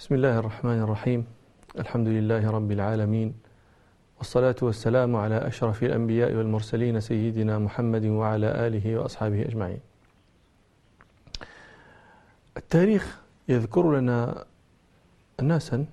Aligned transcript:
بسم 0.00 0.14
الله 0.14 0.38
الرحمن 0.38 0.80
الرحيم. 0.80 1.26
الحمد 1.78 2.08
لله 2.08 2.50
رب 2.50 2.72
العالمين. 2.72 3.34
والصلاة 4.18 4.56
والسلام 4.62 5.16
على 5.16 5.46
أشرف 5.46 5.82
الأنبياء 5.82 6.32
والمرسلين 6.32 7.00
سيدنا 7.00 7.58
محمد 7.58 8.04
وعلى 8.04 8.66
آله 8.66 8.96
وأصحابه 8.96 9.42
أجمعين. 9.42 9.80
التاريخ 12.56 13.20
يذكر 13.48 14.00
لنا 14.00 14.44
ناسا 15.42 15.86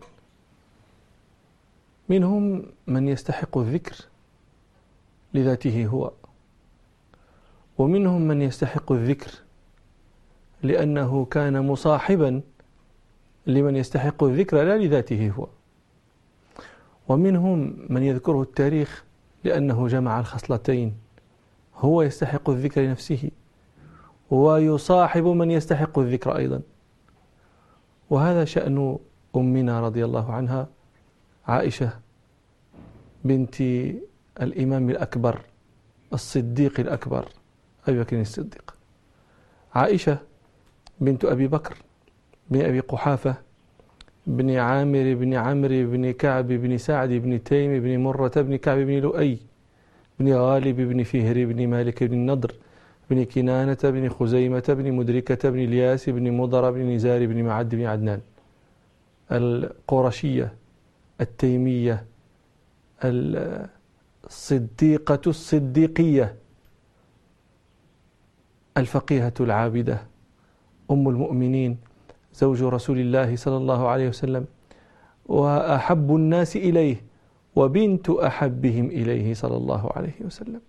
منهم 2.09 2.63
من 2.87 3.07
يستحق 3.07 3.57
الذكر 3.57 3.95
لذاته 5.33 5.85
هو 5.85 6.11
ومنهم 7.77 8.21
من 8.21 8.41
يستحق 8.41 8.91
الذكر 8.91 9.31
لأنه 10.63 11.25
كان 11.25 11.67
مصاحبا 11.67 12.41
لمن 13.48 13.75
يستحق 13.75 14.23
الذكر 14.23 14.63
لا 14.63 14.77
لذاته 14.77 15.31
هو. 15.38 15.48
ومنهم 17.08 17.85
من 17.90 18.04
يذكره 18.04 18.41
التاريخ 18.41 19.04
لأنه 19.44 19.88
جمع 19.88 20.20
الخصلتين. 20.20 20.98
هو 21.76 22.02
يستحق 22.02 22.49
الذكر 22.49 22.81
لنفسه 22.81 23.31
ويصاحب 24.31 25.23
من 25.23 25.52
يستحق 25.52 25.99
الذكر 25.99 26.38
أيضا. 26.38 26.62
وهذا 28.09 28.45
شأن 28.45 28.98
أمنا 29.35 29.82
رضي 29.82 30.05
الله 30.05 30.34
عنها 30.34 30.68
عائشة 31.48 31.99
بنت 33.23 33.62
الإمام 34.41 34.90
الأكبر 34.90 35.41
الصديق 36.13 36.79
الأكبر 36.79 37.29
أبي 37.88 37.99
بكر 37.99 38.21
الصديق. 38.21 38.76
عائشة 39.76 40.18
بنت 40.99 41.26
أبي 41.26 41.48
بكر 41.48 41.77
بن 42.49 42.62
أبي 42.62 42.79
قحافة 42.79 43.46
بن 44.27 44.49
عامر 44.52 45.13
بن 45.13 45.34
عمرو 45.34 45.91
بن 45.91 46.12
كعب 46.12 46.48
بن 46.48 46.77
سعد 46.77 47.09
بن 47.09 47.43
تيم 47.43 47.71
بن 47.84 47.99
مرة 47.99 48.32
بن 48.35 48.55
كعب 48.55 48.77
بن 48.77 48.99
لؤي 48.99 49.38
بن 50.20 50.34
غالب 50.34 50.77
بن 50.90 51.04
فهر 51.04 51.46
بن 51.46 51.68
مالك 51.68 52.04
بن 52.04 52.13
النضر 52.13 52.51
بن 53.10 53.24
كنانة 53.26 53.77
بن 53.84 54.10
خزيمة 54.10 54.63
بن 54.70 54.91
مدركة 54.91 55.49
بن 55.49 55.60
الياس 55.60 56.10
بن 56.10 56.32
مضر 56.32 56.71
بن 56.71 56.96
نزار 56.96 57.26
بن 57.26 57.43
معد 57.43 57.76
بن 57.76 57.85
عدنان. 57.85 58.21
القرشية 59.32 60.54
التيمية 61.21 62.05
الصديقة 64.25 65.22
الصديقية 65.28 66.35
الفقيهة 68.78 69.34
العابدة 69.40 70.01
أم 70.91 71.09
المؤمنين 71.09 71.78
زوج 72.38 72.63
رسول 72.63 72.97
الله 73.00 73.35
صلى 73.35 73.57
الله 73.57 73.88
عليه 73.88 74.07
وسلم 74.13 74.46
وأحب 75.25 76.16
الناس 76.16 76.56
إليه 76.56 76.97
وبنت 77.56 78.09
أحبهم 78.09 78.85
إليه 79.00 79.34
صلى 79.34 79.57
الله 79.57 79.84
عليه 79.96 80.18
وسلم. 80.25 80.62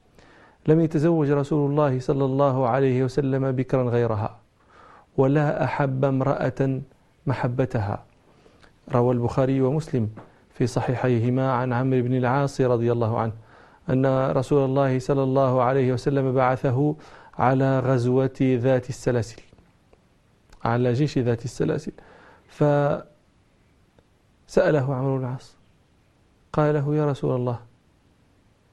لم 0.69 0.81
يتزوج 0.81 1.31
رسول 1.31 1.71
الله 1.71 2.01
صلى 2.01 2.25
الله 2.25 2.57
عليه 2.69 3.05
وسلم 3.05 3.53
بكرا 3.53 3.83
غيرها 3.83 4.31
ولا 5.17 5.65
أحب 5.65 6.05
امرأة 6.05 6.81
محبتها. 7.27 7.97
روى 8.95 9.13
البخاري 9.15 9.61
ومسلم 9.61 10.09
في 10.57 10.67
صحيحيهما 10.67 11.53
عن 11.53 11.73
عمرو 11.73 12.03
بن 12.03 12.15
العاص 12.15 12.61
رضي 12.61 12.93
الله 12.93 13.19
عنه 13.19 13.33
أن 13.91 14.31
رسول 14.33 14.65
الله 14.65 14.99
صلى 14.99 15.23
الله 15.23 15.63
عليه 15.63 15.93
وسلم 15.93 16.33
بعثه 16.33 16.97
على 17.39 17.81
غزوة 17.81 18.39
ذات 18.41 18.89
السلاسل. 18.89 19.48
على 20.65 20.93
جيش 20.93 21.19
ذات 21.19 21.45
السلاسل. 21.45 21.93
فسأله 22.49 23.07
عمرو 24.95 25.19
بن 25.19 25.25
العاص 25.25 25.57
قال 26.53 26.75
له 26.75 26.95
يا 26.95 27.07
رسول 27.07 27.37
الله 27.37 27.61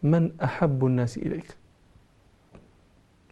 من 0.03 0.41
أحب 0.41 0.85
الناس 0.85 1.17
إليك؟ 1.17 1.57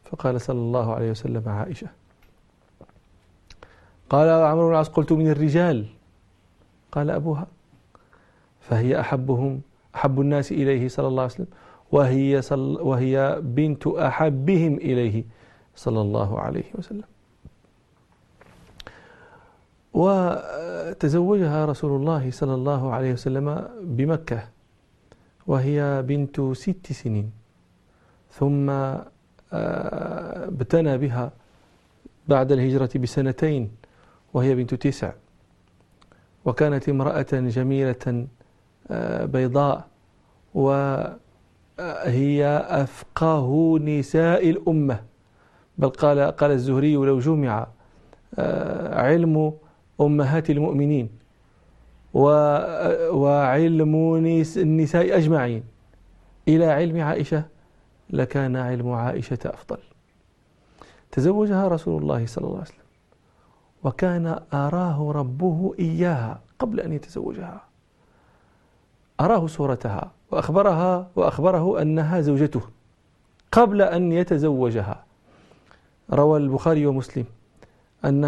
فقال 0.03 0.41
صلى 0.41 0.59
الله 0.59 0.95
عليه 0.95 1.11
وسلم 1.11 1.49
عائشة. 1.49 1.87
قال 4.09 4.29
عمرو 4.29 4.65
بن 4.67 4.71
العاص 4.71 4.89
قلت 4.89 5.11
من 5.11 5.29
الرجال. 5.29 5.87
قال 6.91 7.09
أبوها 7.09 7.47
فهي 8.61 8.99
أحبهم 8.99 9.61
أحب 9.95 10.21
الناس 10.21 10.51
إليه 10.51 10.87
صلى 10.87 11.07
الله 11.07 11.21
عليه 11.21 11.33
وسلم 11.33 11.47
وهي, 11.91 12.41
صل 12.41 12.81
وهي 12.81 13.39
بنت 13.41 13.87
أحبهم 13.87 14.73
إليه 14.77 15.23
صلى 15.75 16.01
الله 16.01 16.39
عليه 16.39 16.63
وسلم. 16.75 17.03
وتزوجها 19.93 21.65
رسول 21.65 21.91
الله 22.01 22.31
صلى 22.31 22.53
الله 22.53 22.93
عليه 22.93 23.13
وسلم 23.13 23.67
بمكة 23.81 24.47
وهي 25.47 26.03
بنت 26.07 26.41
ست 26.41 26.91
سنين. 26.91 27.31
ثم 28.31 28.69
آه، 28.69 30.47
ابتنى 30.47 30.97
بها 30.97 31.31
بعد 32.27 32.51
الهجرة 32.51 32.89
بسنتين 32.95 33.71
وهي 34.33 34.55
بنت 34.55 34.73
تسع. 34.73 35.11
وكانت 36.45 36.89
امرأة 36.89 37.31
جميلة 37.31 38.27
آه، 38.91 39.25
بيضاء 39.25 39.87
وهي 40.53 42.47
أفقه 42.67 43.79
نساء 43.79 44.49
الأمة. 44.49 45.03
بل 45.77 45.89
قال 45.89 46.19
قال 46.19 46.51
الزهري 46.51 46.95
لو 46.95 47.19
جمع 47.19 47.67
آه، 48.39 49.01
علم 49.01 49.53
أمهات 50.05 50.49
المؤمنين 50.49 51.09
وعلم 53.11 54.15
النساء 54.57 55.17
أجمعين. 55.17 55.63
إلى 56.47 56.65
علم 56.65 57.01
عائشة 57.01 57.43
لكان 58.09 58.55
علم 58.55 58.91
عائشة 58.91 59.39
أفضل. 59.45 59.77
تزوجها 61.11 61.67
رسول 61.67 62.01
الله 62.01 62.25
صلى 62.25 62.45
الله 62.45 62.57
عليه 62.57 62.67
وسلم 62.67 62.77
وكان 63.83 64.39
أراه 64.53 65.11
ربه 65.11 65.73
إياها 65.79 66.41
قبل 66.59 66.79
أن 66.79 66.93
يتزوجها. 66.93 67.61
أراه 69.21 69.47
صورتها 69.47 70.11
وأخبرها 70.31 71.09
وأخبره 71.15 71.81
أنها 71.81 72.21
زوجته 72.21 72.61
قبل 73.51 73.81
أن 73.81 74.11
يتزوجها. 74.11 75.05
روى 76.13 76.39
البخاري 76.39 76.85
ومسلم. 76.85 77.25
أن 78.05 78.25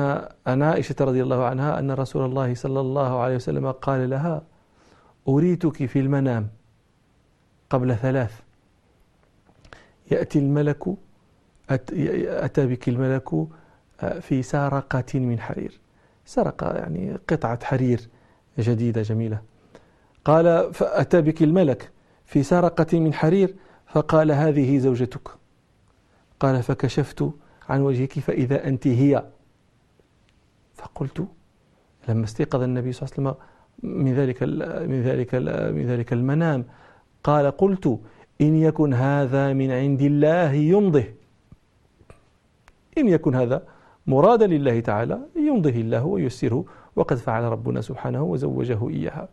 عن 0.47 0.63
عائشة 0.63 0.96
رضي 1.02 1.24
الله 1.24 1.44
عنها 1.44 1.80
أن 1.80 1.91
رسول 1.91 2.25
الله 2.25 2.53
صلى 2.53 2.80
الله 2.80 3.19
عليه 3.19 3.36
وسلم 3.36 3.72
قال 3.72 4.09
لها 4.09 4.41
أريتك 5.28 5.86
في 5.86 6.00
المنام 6.00 6.47
قبل 7.69 7.96
ثلاث. 7.96 8.40
يأتي 10.12 10.40
الملك 10.40 10.84
أتى 11.69 12.68
بك 12.68 12.90
الملك 12.90 13.34
آه، 14.02 14.19
في 14.19 14.44
سارقة 14.44 15.19
من 15.19 15.40
حرير. 15.40 15.80
سرقة 16.25 16.74
يعني 16.74 17.18
قطعة 17.30 17.64
حرير 17.64 18.09
جديدة 18.59 19.02
جميلة. 19.02 19.41
قال 20.25 20.74
فأتى 20.74 21.22
بك 21.22 21.44
الملك 21.44 21.91
في 22.25 22.44
سرقة 22.44 23.00
من 23.00 23.14
حرير 23.14 23.56
فقال 23.88 24.31
هذه 24.31 24.78
زوجتك. 24.78 25.30
قال 26.40 26.64
فكشفت 26.64 27.30
عن 27.69 27.81
وجهك 27.81 28.19
فإذا 28.19 28.68
أنت 28.68 28.88
هي. 28.88 29.24
فقلت 30.85 31.28
لما 32.09 32.23
استيقظ 32.23 32.62
النبي 32.62 32.91
صلى 32.91 33.03
الله 33.03 33.13
عليه 33.18 33.22
وسلم 33.22 33.35
من 34.06 34.13
ذلك 34.13 34.44
من 34.91 35.01
ذلك 35.01 35.35
من 35.78 35.85
ذلك 35.85 36.13
المنام 36.13 36.66
قال 37.23 37.51
قلت 37.51 38.00
إن 38.41 38.56
يكن 38.56 38.94
هذا 38.94 39.53
من 39.53 39.72
عند 39.72 40.01
الله 40.01 40.51
يمضه. 40.51 41.06
إن 42.97 43.07
يكن 43.07 43.35
هذا 43.35 43.63
مرادا 44.07 44.47
لله 44.47 44.79
تعالى 44.79 45.19
يمضه 45.35 45.69
الله 45.69 46.03
ويسره 46.06 46.66
وقد 46.96 47.17
فعل 47.17 47.44
ربنا 47.44 47.81
سبحانه 47.81 48.23
وزوجه 48.23 48.90
إياها. 48.90 49.29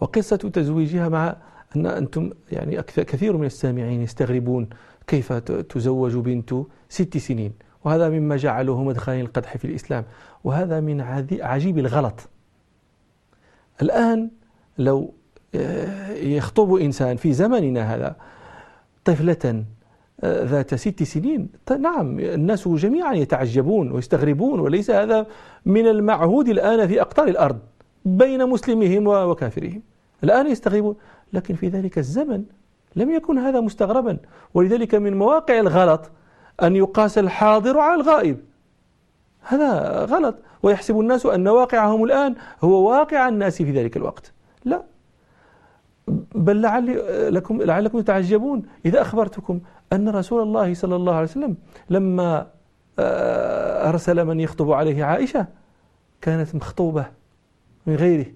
وقصة 0.00 0.36
تزويجها 0.36 1.08
مع 1.08 1.36
أن 1.76 1.86
أنتم 1.86 2.30
يعني 2.52 2.82
كثير 2.82 3.36
من 3.36 3.46
السامعين 3.46 4.02
يستغربون 4.02 4.68
كيف 5.06 5.32
تزوج 5.72 6.16
بنت 6.16 6.54
ست 6.88 7.16
سنين. 7.18 7.52
وهذا 7.84 8.08
مما 8.08 8.36
جعله 8.36 8.84
مدخلا 8.84 9.20
القدح 9.20 9.56
في 9.56 9.64
الإسلام 9.64 10.04
وهذا 10.44 10.80
من 10.80 11.00
عجيب 11.40 11.78
الغلط. 11.78 12.28
الآن 13.82 14.30
لو 14.78 15.14
آه، 15.54 16.10
يخطب 16.12 16.74
إنسان 16.74 17.16
في 17.16 17.32
زمننا 17.32 17.94
هذا 17.94 18.16
طفلة 19.04 19.64
آه، 20.20 20.44
ذات 20.44 20.74
ست 20.74 21.02
سنين 21.02 21.48
نعم 21.80 22.20
الناس 22.20 22.68
جميعا 22.68 23.14
يتعجبون 23.14 23.92
ويستغربون 23.92 24.60
وليس 24.60 24.90
هذا 24.90 25.26
من 25.66 25.86
المعهود 25.86 26.48
الآن 26.48 26.88
في 26.88 27.00
أقطار 27.00 27.28
الأرض 27.28 27.58
بين 28.04 28.48
مسلمهم 28.48 29.06
وكافرهم. 29.06 29.82
الآن 30.24 30.46
يستغربون 30.46 30.96
لكن 31.32 31.54
في 31.54 31.68
ذلك 31.68 31.98
الزمن 31.98 32.44
لم 32.96 33.10
يكن 33.10 33.38
هذا 33.38 33.60
مستغربا. 33.60 34.18
ولذلك 34.54 34.94
من 34.94 35.18
مواقع 35.18 35.60
الغلط 35.60 36.10
أن 36.62 36.76
يقاس 36.76 37.18
الحاضر 37.18 37.78
على 37.78 38.00
الغائب. 38.00 38.40
هذا 39.40 40.04
غلط. 40.04 40.36
ويحسب 40.62 41.00
الناس 41.00 41.26
أن 41.26 41.48
واقعهم 41.48 42.04
الآن 42.04 42.34
هو 42.64 42.90
واقع 42.90 43.28
الناس 43.28 43.56
في 43.62 43.70
ذلك 43.72 43.96
الوقت. 43.96 44.32
لا. 44.64 44.82
بل 46.34 46.60
لعل 46.60 47.34
لكم 47.34 47.62
لعلكم 47.62 48.00
تتعجبون 48.00 48.62
إذا 48.84 49.00
أخبرتكم 49.00 49.60
أن 49.92 50.08
رسول 50.08 50.42
الله 50.42 50.74
صلى 50.74 50.96
الله 50.96 51.14
عليه 51.14 51.28
وسلم 51.28 51.56
لما 51.90 52.46
آه، 52.98 53.88
أرسل 53.88 54.24
من 54.24 54.40
يخطب 54.40 54.72
عليه 54.72 55.04
عائشة 55.04 55.46
كانت 56.20 56.54
مخطوبة 56.54 57.06
من 57.86 57.96
غيره. 57.96 58.26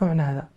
ما 0.00 0.06
معنى 0.06 0.22
هذا؟ 0.22 0.48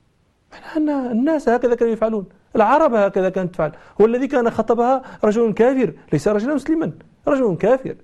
معنى 0.51 0.92
أن 0.92 1.12
الناس 1.12 1.50
هكذا 1.50 1.75
كانوا 1.75 1.94
يفعلون. 1.94 2.25
العرب 2.56 2.94
هكذا 2.94 3.30
كانت 3.30 3.54
تفعل. 3.54 3.72
هو 4.02 4.06
الذي 4.06 4.28
كان 4.28 4.50
خطبها 4.50 5.02
رجل 5.24 5.54
كافر 5.54 5.94
ليس 6.14 6.28
رجلا 6.28 6.54
مسلما 6.54 6.92
رجل 7.28 7.56
كافر. 7.56 7.96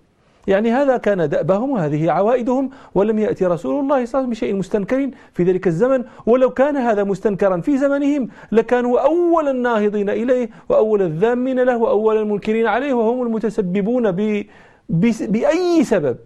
يعني 0.47 0.71
هذا 0.71 0.97
كان 0.97 1.29
دأبهم 1.29 1.71
وهذه 1.71 2.11
عوائدهم 2.11 2.69
ولم 2.95 3.19
يأتي 3.19 3.45
رسول 3.45 3.79
الله 3.79 3.85
صلى 3.85 3.85
الله 3.85 3.95
عليه 3.95 4.03
وسلم 4.03 4.29
بشيء 4.29 4.55
مستنكر 4.55 5.09
في 5.33 5.43
ذلك 5.43 5.67
الزمن. 5.67 6.03
ولو 6.25 6.49
كان 6.49 6.77
هذا 6.77 7.03
مستنكرا 7.03 7.61
في 7.61 7.77
زمنهم 7.77 8.27
لكانوا 8.51 8.99
أول 8.99 9.47
الناهضين 9.47 10.09
إليه 10.09 10.49
وأول 10.69 11.01
الذامين 11.01 11.59
له 11.59 11.77
وأول 11.77 12.17
المنكرين 12.17 12.67
عليه 12.67 12.93
وهم 12.93 13.21
المتسببون 13.21 14.11
ب 14.11 14.45
بأي 14.89 15.83
سبب؟ 15.83 16.17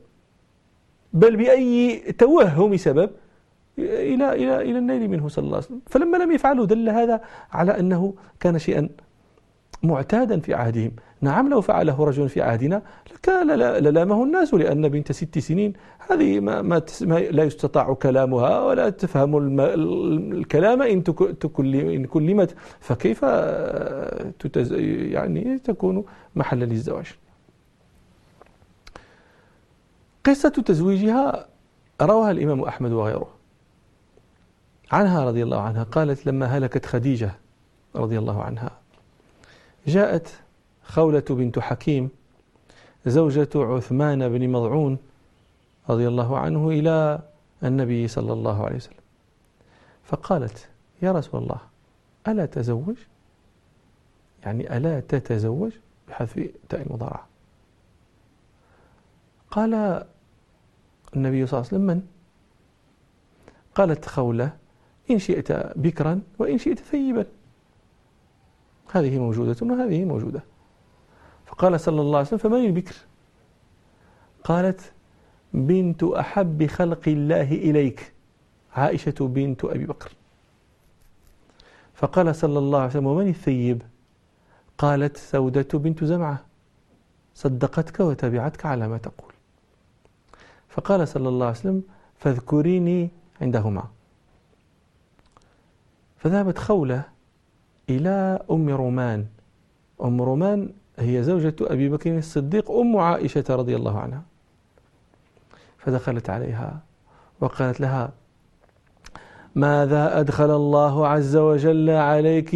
بل 1.13 1.35
بأي 1.35 1.97
توهم 2.17 2.77
سبب؟ 2.77 3.09
إلى 3.79 4.33
إلى 4.33 4.61
إلى 4.61 4.79
النيل 4.79 5.09
منه 5.09 5.27
صلى 5.27 5.45
الله 5.45 5.55
عليه 5.55 5.65
وسلم. 5.65 5.81
فلما 5.87 6.17
لم 6.17 6.31
يفعلوا 6.31 6.65
دل 6.65 6.89
هذا 6.89 7.21
على 7.51 7.79
أنه 7.79 8.13
كان 8.39 8.59
شيئا 8.59 8.89
معتادا 9.83 10.39
في 10.39 10.53
عهدهم. 10.53 10.91
نعم 11.21 11.49
لو 11.49 11.61
فعله 11.61 12.03
رجل 12.05 12.29
في 12.29 12.41
عهدنا 12.41 12.81
لكان 13.13 13.51
للامه 13.83 14.23
الناس 14.23 14.53
لأن 14.53 14.89
بنت 14.89 15.11
ست 15.11 15.39
سنين 15.39 15.73
هذه 16.11 16.39
ما, 16.39 16.61
ما, 16.61 16.81
ما 17.01 17.19
لا 17.19 17.43
يستطاع 17.43 17.93
كلامها 17.93 18.63
ولا 18.63 18.89
تفهم 18.89 19.59
الكلام 20.33 20.81
إن 20.81 21.03
إن 21.75 22.05
كلمت. 22.05 22.55
فكيف 22.79 23.25
تتز 24.39 24.73
يعني 25.13 25.59
تكون 25.59 26.03
محلا 26.35 26.65
للزواج؟ 26.65 27.05
قصة 30.25 30.49
تزويجها 30.49 31.47
رواها 32.01 32.31
الإمام 32.31 32.61
أحمد 32.61 32.91
وغيره. 32.91 33.36
عنها 34.91 35.25
رضي 35.25 35.43
الله 35.43 35.61
عنها 35.61 35.83
قالت 35.83 36.25
لما 36.25 36.45
هلكت 36.45 36.85
خديجة 36.85 37.31
رضي 37.95 38.19
الله 38.19 38.43
عنها 38.43 38.71
جاءت 39.87 40.29
خولة 40.83 41.23
بنت 41.29 41.59
حكيم 41.59 42.09
زوجة 43.05 43.49
عثمان 43.55 44.29
بن 44.29 44.49
مضعون 44.49 44.97
رضي 45.89 46.07
الله 46.07 46.37
عنه 46.37 46.69
إلى 46.69 47.19
النبي 47.63 48.07
صلى 48.07 48.33
الله 48.33 48.65
عليه 48.65 48.75
وسلم. 48.75 48.97
فقالت 50.03 50.69
يا 51.01 51.11
رسول 51.11 51.43
الله 51.43 51.59
ألا 52.27 52.45
تزوج؟ 52.45 52.95
يعني 54.43 54.77
ألا 54.77 54.99
تتزوج 54.99 55.71
بحذف 56.07 56.49
تاء 56.69 56.81
المضارعة. 56.81 57.27
قال 59.51 60.03
النبي 61.15 61.47
صلى 61.47 61.59
الله 61.59 61.67
عليه 61.67 61.77
وسلم 61.77 61.81
من؟ 61.81 62.01
قالت 63.75 64.05
خولة 64.05 64.57
إن 65.11 65.19
شئت 65.19 65.51
بكرا 65.77 66.21
وإن 66.39 66.57
شئت 66.57 66.79
ثيبا. 66.79 67.25
هذه 68.91 69.19
موجودة 69.19 69.55
وهذه 69.61 70.05
موجودة. 70.05 70.43
فقال 71.45 71.79
صلى 71.79 72.01
الله 72.01 72.17
عليه 72.17 72.27
وسلم 72.27 72.39
فمن 72.39 72.65
البكر؟ 72.65 72.95
قالت 74.43 74.91
بنت 75.53 76.03
أحب 76.03 76.65
خلق 76.67 77.07
الله 77.07 77.51
إليك 77.51 78.13
عائشة 78.75 79.15
بنت 79.19 79.65
أبي 79.65 79.85
بكر. 79.85 80.11
فقال 81.93 82.35
صلى 82.35 82.59
الله 82.59 82.79
عليه 82.79 82.89
وسلم 82.89 83.07
ومن 83.07 83.27
الثيب؟ 83.27 83.81
قالت 84.77 85.17
سودة 85.17 85.67
بنت 85.79 86.03
زمعة 86.03 86.45
صدقتك 87.35 87.99
وتبعتك 87.99 88.65
على 88.65 88.87
ما 88.87 88.97
تقول. 88.97 89.33
فقال 90.69 91.07
صلى 91.07 91.29
الله 91.29 91.45
عليه 91.45 91.57
وسلم 91.57 91.83
فاذكريني 92.17 93.09
عندهما. 93.41 93.96
فذهبت 96.27 96.57
خولة 96.57 97.03
إلى 97.89 98.39
أم 98.51 98.69
رومان. 98.69 99.25
أم 100.03 100.21
رومان 100.21 100.69
هي 100.99 101.23
زوجة 101.23 101.55
أبي 101.61 101.89
بكر 101.89 102.17
الصديق 102.17 102.71
أم 102.71 102.97
عائشة 102.97 103.43
رضي 103.49 103.75
الله 103.75 103.99
عنها. 103.99 104.21
فدخلت 105.77 106.29
عليها 106.29 106.79
وقالت 107.39 107.79
لها 107.79 108.11
ماذا 109.55 110.19
أدخل 110.19 110.55
الله 110.55 111.07
عز 111.07 111.35
وجل 111.35 111.89
عليك 111.89 112.55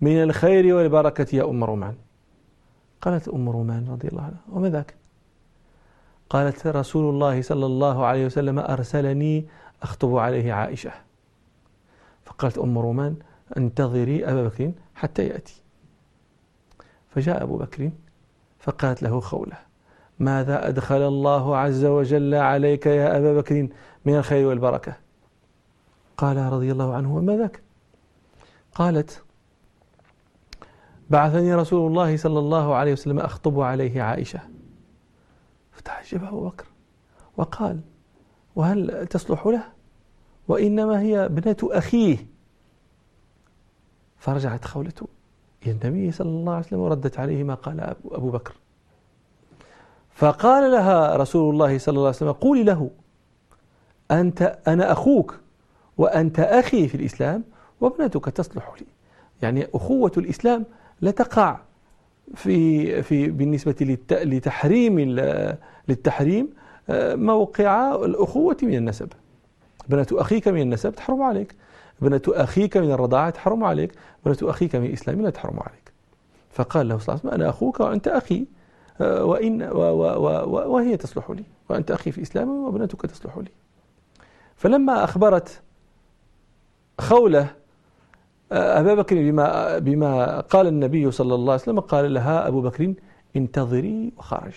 من 0.00 0.22
الخير 0.22 0.74
والبركة 0.74 1.36
يا 1.36 1.44
أم 1.44 1.64
رومان؟ 1.64 1.94
قالت 3.00 3.28
أم 3.28 3.48
رومان 3.48 3.88
رضي 3.88 4.08
الله 4.08 4.22
عنها 4.22 4.40
وما 4.52 4.70
ذاك؟ 4.70 4.94
قالت 6.30 6.66
رسول 6.66 7.14
الله 7.14 7.42
صلى 7.42 7.66
الله 7.66 8.06
عليه 8.06 8.26
وسلم 8.26 8.58
أرسلني 8.58 9.46
أخطب 9.82 10.16
عليه 10.16 10.52
عائشة. 10.52 11.09
فقالت 12.30 12.58
أم 12.58 12.78
رومان 12.78 13.16
انتظري 13.56 14.24
أبا 14.24 14.44
بكر 14.48 14.72
حتى 14.94 15.26
يأتي. 15.26 15.62
فجاء 17.08 17.42
أبو 17.42 17.56
بكر 17.56 17.90
فقالت 18.58 19.02
له 19.02 19.20
خولة 19.20 19.56
ماذا 20.18 20.68
أدخل 20.68 21.08
الله 21.08 21.56
عز 21.56 21.84
وجل 21.84 22.34
عليك 22.34 22.86
يا 22.86 23.16
أبا 23.18 23.40
بكر 23.40 23.68
من 24.04 24.16
الخير 24.16 24.46
والبركة؟ 24.46 24.96
قال 26.16 26.36
رضي 26.36 26.72
الله 26.72 26.94
عنه 26.94 27.16
وما 27.16 27.36
ذاك؟ 27.36 27.62
قالت 28.74 29.22
بعثني 31.10 31.54
رسول 31.54 31.90
الله 31.90 32.16
صلى 32.16 32.38
الله 32.38 32.74
عليه 32.74 32.92
وسلم 32.92 33.18
أخطب 33.18 33.60
عليه 33.60 34.02
عائشة. 34.02 34.40
فتعجب 35.72 36.24
أبو 36.24 36.48
بكر 36.48 36.66
وقال 37.36 37.80
وهل 38.56 39.06
تصلح 39.06 39.46
له؟ 39.46 39.79
وإنما 40.50 41.00
هي 41.00 41.24
ابنة 41.24 41.56
أخيه. 41.62 42.16
فرجعت 44.18 44.64
خولته. 44.64 45.06
إلى 45.62 45.72
النبي 45.72 46.12
صلى 46.12 46.28
الله 46.28 46.52
عليه 46.52 46.66
وسلم 46.66 46.80
وردت 46.80 47.18
عليه 47.18 47.44
ما 47.44 47.54
قال 47.54 47.80
أبو 48.10 48.30
بكر. 48.30 48.54
فقال 50.14 50.70
لها 50.70 51.16
رسول 51.16 51.54
الله 51.54 51.78
صلى 51.78 51.92
الله 51.92 52.06
عليه 52.06 52.16
وسلم 52.16 52.32
قولي 52.32 52.62
له 52.62 52.90
أنت 54.10 54.58
أنا 54.68 54.92
أخوك 54.92 55.38
وأنت 55.98 56.40
أخي 56.40 56.88
في 56.88 56.94
الإسلام 56.94 57.44
وابنتك 57.80 58.24
تصلح 58.24 58.72
لي. 58.80 58.86
يعني 59.42 59.66
أخوة 59.74 60.12
الإسلام 60.16 60.64
لا 61.00 61.10
تقع 61.10 61.60
في 62.34 63.02
في 63.02 63.30
بالنسبة 63.30 63.96
لتحريم 64.10 64.98
للتحريم 65.88 66.48
آه، 66.90 67.14
موقع 67.14 67.94
الأخوة 67.94 68.56
من 68.62 68.74
النسب. 68.74 69.12
ابنة 69.90 70.06
أخيك 70.12 70.48
من 70.48 70.60
النسب 70.60 70.94
تحرم 70.94 71.22
عليك. 71.22 71.54
ابنة 72.02 72.22
أخيك 72.28 72.76
من 72.76 72.90
الرضاعة 72.92 73.30
تحرم 73.30 73.64
عليك. 73.64 73.92
ابنة 74.26 74.50
أخيك 74.50 74.76
من 74.76 74.86
الإسلام 74.86 75.22
لا 75.22 75.30
تحرم 75.30 75.60
عليك. 75.60 75.92
فقال 76.50 76.88
له 76.88 76.98
صلى 76.98 77.08
الله 77.08 77.20
عليه 77.20 77.28
وسلم 77.28 77.40
أنا 77.40 77.50
أخوك 77.50 77.80
وأنت 77.80 78.08
أخي. 78.08 78.46
آه، 79.00 79.24
وإن 79.24 79.62
و 79.62 79.78
و 79.78 80.04
و 80.44 80.74
وهي 80.74 80.96
تصلح 80.96 81.30
لي. 81.30 81.44
وأنت 81.68 81.90
أخي 81.90 82.12
في 82.12 82.22
إسلامي 82.22 82.50
وابنتك 82.50 83.00
تصلح 83.00 83.38
لي. 83.38 83.50
فلما 84.56 85.04
أخبرت 85.04 85.60
خولة 87.00 87.54
آه، 88.52 88.80
أبا 88.80 88.94
بكر 88.94 89.16
بما, 89.16 89.78
بما 89.78 90.40
قال 90.40 90.66
النبي 90.66 91.10
صلى 91.10 91.34
الله 91.34 91.52
عليه 91.52 91.62
وسلم 91.62 91.80
قال 91.80 92.14
لها 92.14 92.48
أبو 92.48 92.60
بكر 92.60 92.94
انتظري 93.36 94.12
وخرج. 94.16 94.54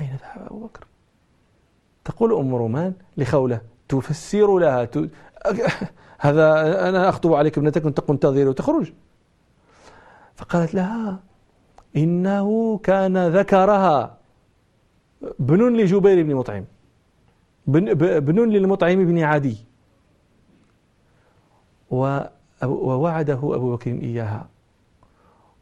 أين 0.00 0.16
ذهب 0.22 0.46
أبو 0.46 0.58
بكر؟ 0.66 0.84
تقول 2.08 2.32
أم 2.32 2.54
رومان 2.54 2.92
لخولة 3.16 3.60
تفسر 3.88 4.58
لها 4.58 4.84
ت... 4.84 5.10
هذا 6.18 6.88
أنا 6.88 7.08
أخطب 7.08 7.34
عليك 7.34 7.58
ابنتك 7.58 7.86
أن 7.86 7.94
تنتظر 7.94 8.48
وتخرج 8.48 8.92
فقالت 10.36 10.74
لها 10.74 11.20
إنه 11.96 12.78
كان 12.78 13.28
ذكرها. 13.28 14.16
بن 15.38 15.76
لجبير 15.76 16.22
بن 16.22 16.34
مطعم. 16.34 16.64
بن, 17.66 17.94
بن 18.20 18.48
للمطعم 18.48 19.04
بن 19.04 19.18
عدي 19.18 19.56
ووعده 22.62 23.34
أبو 23.34 23.76
بكر 23.76 23.90
إياها. 23.90 24.48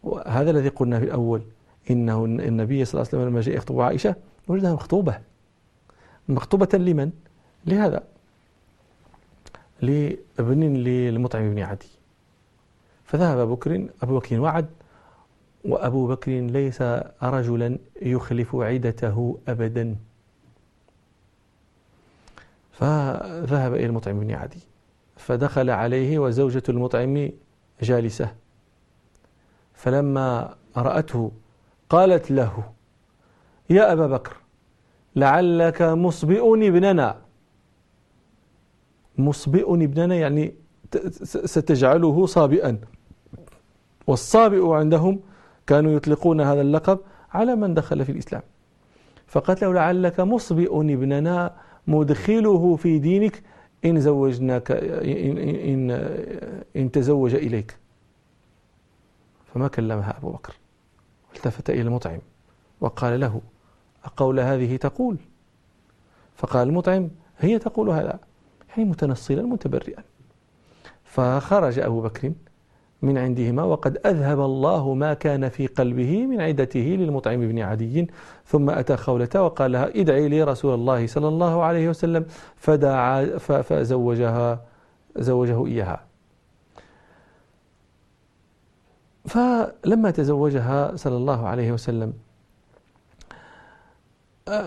وهذا 0.02 0.50
الذي 0.50 0.68
قلنا 0.68 0.98
في 0.98 1.04
الأول 1.04 1.42
إنه 1.90 2.24
النبي 2.24 2.84
صلى 2.84 3.00
الله 3.00 3.08
عليه 3.08 3.18
وسلم 3.18 3.32
لما 3.32 3.40
جاء 3.40 3.56
يخطب 3.56 3.80
عائشة 3.80 4.14
وجدها 4.48 4.72
مخطوبة. 4.72 5.18
مخطوبة 6.28 6.78
لمن؟ 6.78 7.10
لهذا. 7.66 8.04
لابن 9.82 10.76
للمطعم 10.76 11.54
بن 11.54 11.58
عدي. 11.58 11.88
فذهب 13.04 13.48
بكر 13.48 13.88
أبو 14.02 14.18
بكر 14.18 14.40
وعد 14.40 14.66
وأبو 15.64 16.06
بكر 16.06 16.32
ليس 16.32 16.82
رجلا 17.22 17.78
يخلف 18.02 18.56
عدته 18.56 19.38
أبدا. 19.48 19.96
فذهب 22.72 23.74
إلى 23.74 23.86
المطعم 23.86 24.20
بن 24.20 24.30
عدي. 24.30 24.60
فدخل 25.16 25.70
عليه 25.70 26.18
وزوجة 26.18 26.62
المطعم 26.68 27.30
جالسة. 27.82 28.34
فلما 29.74 30.54
رأته 30.76 31.32
قالت 31.88 32.30
له 32.30 32.72
يا 33.70 33.92
أبا 33.92 34.06
بكر 34.06 34.36
لعلك 35.16 35.82
مصبئ 35.82 36.68
ابننا. 36.68 37.18
مصبئ 39.18 39.74
ابننا 39.74 40.14
يعني 40.14 40.54
ستجعله 41.22 42.26
صابئا. 42.26 42.78
والصابئ 44.06 44.72
عندهم 44.72 45.20
كانوا 45.66 45.92
يطلقون 45.92 46.40
هذا 46.40 46.60
اللقب 46.60 46.98
على 47.32 47.56
من 47.56 47.74
دخل 47.74 48.04
في 48.04 48.12
الإسلام. 48.12 48.42
فقالت 49.26 49.62
له 49.64 49.72
لعلك 49.72 50.20
مصبئ 50.20 50.80
ابننا 50.80 51.54
مدخله 51.86 52.76
في 52.76 52.98
دينك 52.98 53.42
إن 53.84 54.00
زوجناك 54.00 54.70
إن, 54.72 55.38
إن, 55.38 55.90
إن 56.76 56.90
تزوج 56.90 57.34
إليك. 57.34 57.76
فما 59.54 59.68
كلمها 59.68 60.18
أبو 60.18 60.30
بكر 60.30 60.54
التفت 61.36 61.70
إلى 61.70 61.82
المطعم 61.82 62.18
وقال 62.80 63.20
له 63.20 63.40
أقول 64.06 64.40
هذه 64.40 64.76
تقول. 64.76 65.16
فقال 66.34 66.68
المطعم 66.68 67.10
هي 67.38 67.58
تقول 67.58 67.90
هذا 67.90 68.18
يعني 68.68 68.84
متنصلا 68.84 69.42
متبرئا. 69.42 70.02
فخرج 71.04 71.78
أبو 71.78 72.00
بكر 72.00 72.32
من 73.02 73.18
عندهما 73.18 73.62
وقد 73.62 73.98
أذهب 74.06 74.40
الله 74.40 74.94
ما 74.94 75.14
كان 75.14 75.48
في 75.48 75.66
قلبه 75.66 76.26
من 76.26 76.40
عدته 76.40 76.80
للمطعم 76.80 77.40
بن 77.48 77.58
عدي 77.58 78.10
ثم 78.46 78.70
أتى 78.70 78.96
خولته 78.96 79.42
وقال 79.42 79.72
لها 79.72 79.88
ادعي 80.00 80.28
لي 80.28 80.42
رسول 80.42 80.74
الله 80.74 81.06
صلى 81.06 81.28
الله 81.28 81.62
عليه 81.62 81.88
وسلم 81.88 82.26
فدعا 82.56 83.24
فزوجها 83.38 84.60
زوجه 85.16 85.66
إياها. 85.66 86.00
فلما 89.26 90.10
تزوجها 90.10 90.96
صلى 90.96 91.16
الله 91.16 91.48
عليه 91.48 91.72
وسلم 91.72 92.12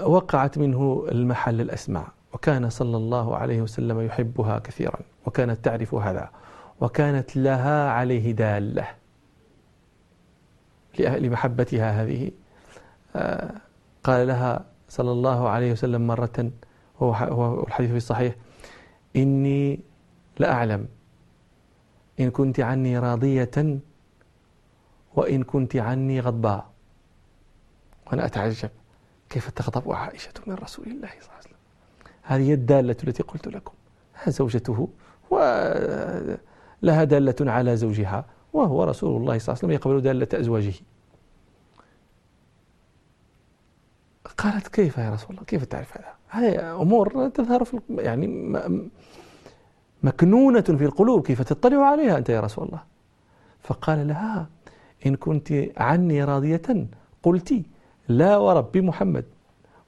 وقعت 0.03 0.57
منه 0.57 1.05
المحل 1.12 1.62
الأسمع 1.62 2.07
وكان 2.33 2.69
صلى 2.69 2.98
الله 2.98 3.38
عليه 3.38 3.62
وسلم 3.62 4.01
يحبها 4.01 4.59
كثيرا 4.59 5.00
وكانت 5.25 5.65
تعرف 5.65 5.93
هذا 5.95 6.29
وكانت 6.81 7.38
لها 7.38 7.89
عليه 7.89 8.31
دالة 8.31 8.88
لمحبتها 11.00 12.03
هذه. 12.03 12.31
آه، 13.15 13.51
قال 14.03 14.27
لها 14.27 14.65
صلى 14.89 15.12
الله 15.12 15.50
عليه 15.50 15.71
وسلم 15.71 16.07
مرة 16.07 16.51
وهو 17.00 17.63
الحديث 17.63 17.91
في 17.91 17.98
الصحيح 17.98 18.36
إني 19.15 19.79
لأعلم 20.39 20.88
إن 22.19 22.31
كنت 22.31 22.59
عني 22.59 23.00
راضية 23.00 23.79
وإن 25.15 25.43
كنت 25.43 25.75
عني 25.75 26.19
غضباء. 26.19 26.69
وأنا 28.07 28.25
أتعجب. 28.25 28.69
كيف 29.29 29.50
تغضب 29.50 29.91
عائشة 29.91 30.33
من 30.48 30.53
رسول 30.55 30.86
الله 30.86 31.09
صلى 31.09 31.19
الله 31.19 31.31
عليه 31.31 31.39
وسلم؟ 31.39 31.57
هذه 32.21 32.53
الدالة 32.53 32.98
التي 33.03 33.24
قلت 33.24 33.48
لكم. 33.48 33.74
زوجته 34.27 34.88
ولها 35.29 37.03
دالة 37.03 37.36
على 37.51 37.77
زوجها 37.77 38.25
وهو 38.53 38.83
رسول 38.83 39.21
الله 39.21 39.38
صلى 39.38 39.53
الله 39.53 39.57
عليه 39.57 39.59
وسلم 39.59 39.71
يقبل 39.71 40.01
دالة 40.01 40.27
أزواجه. 40.33 40.74
قالت 44.38 44.67
كيف 44.67 44.98
يا 44.98 45.09
رسول 45.09 45.29
الله؟ 45.29 45.43
كيف 45.43 45.63
تعرف 45.65 45.98
هذا؟ 45.98 46.13
هذه 46.27 46.81
أمور 46.81 47.29
تظهر 47.29 47.63
في 47.63 47.79
يعني 47.89 48.27
مكنونة 50.03 50.62
في 50.62 50.86
القلوب. 50.86 51.27
كيف 51.27 51.41
تطلع 51.41 51.86
عليها 51.86 52.17
أنت 52.17 52.29
يا 52.29 52.39
رسول 52.39 52.65
الله؟ 52.65 52.83
فقال 53.59 54.07
لها 54.07 54.48
إن 55.05 55.15
كنت 55.15 55.53
عني 55.77 56.24
راضية 56.24 56.88
قلت 57.24 57.53
لا 58.09 58.37
ورب 58.37 58.77
محمد. 58.77 59.25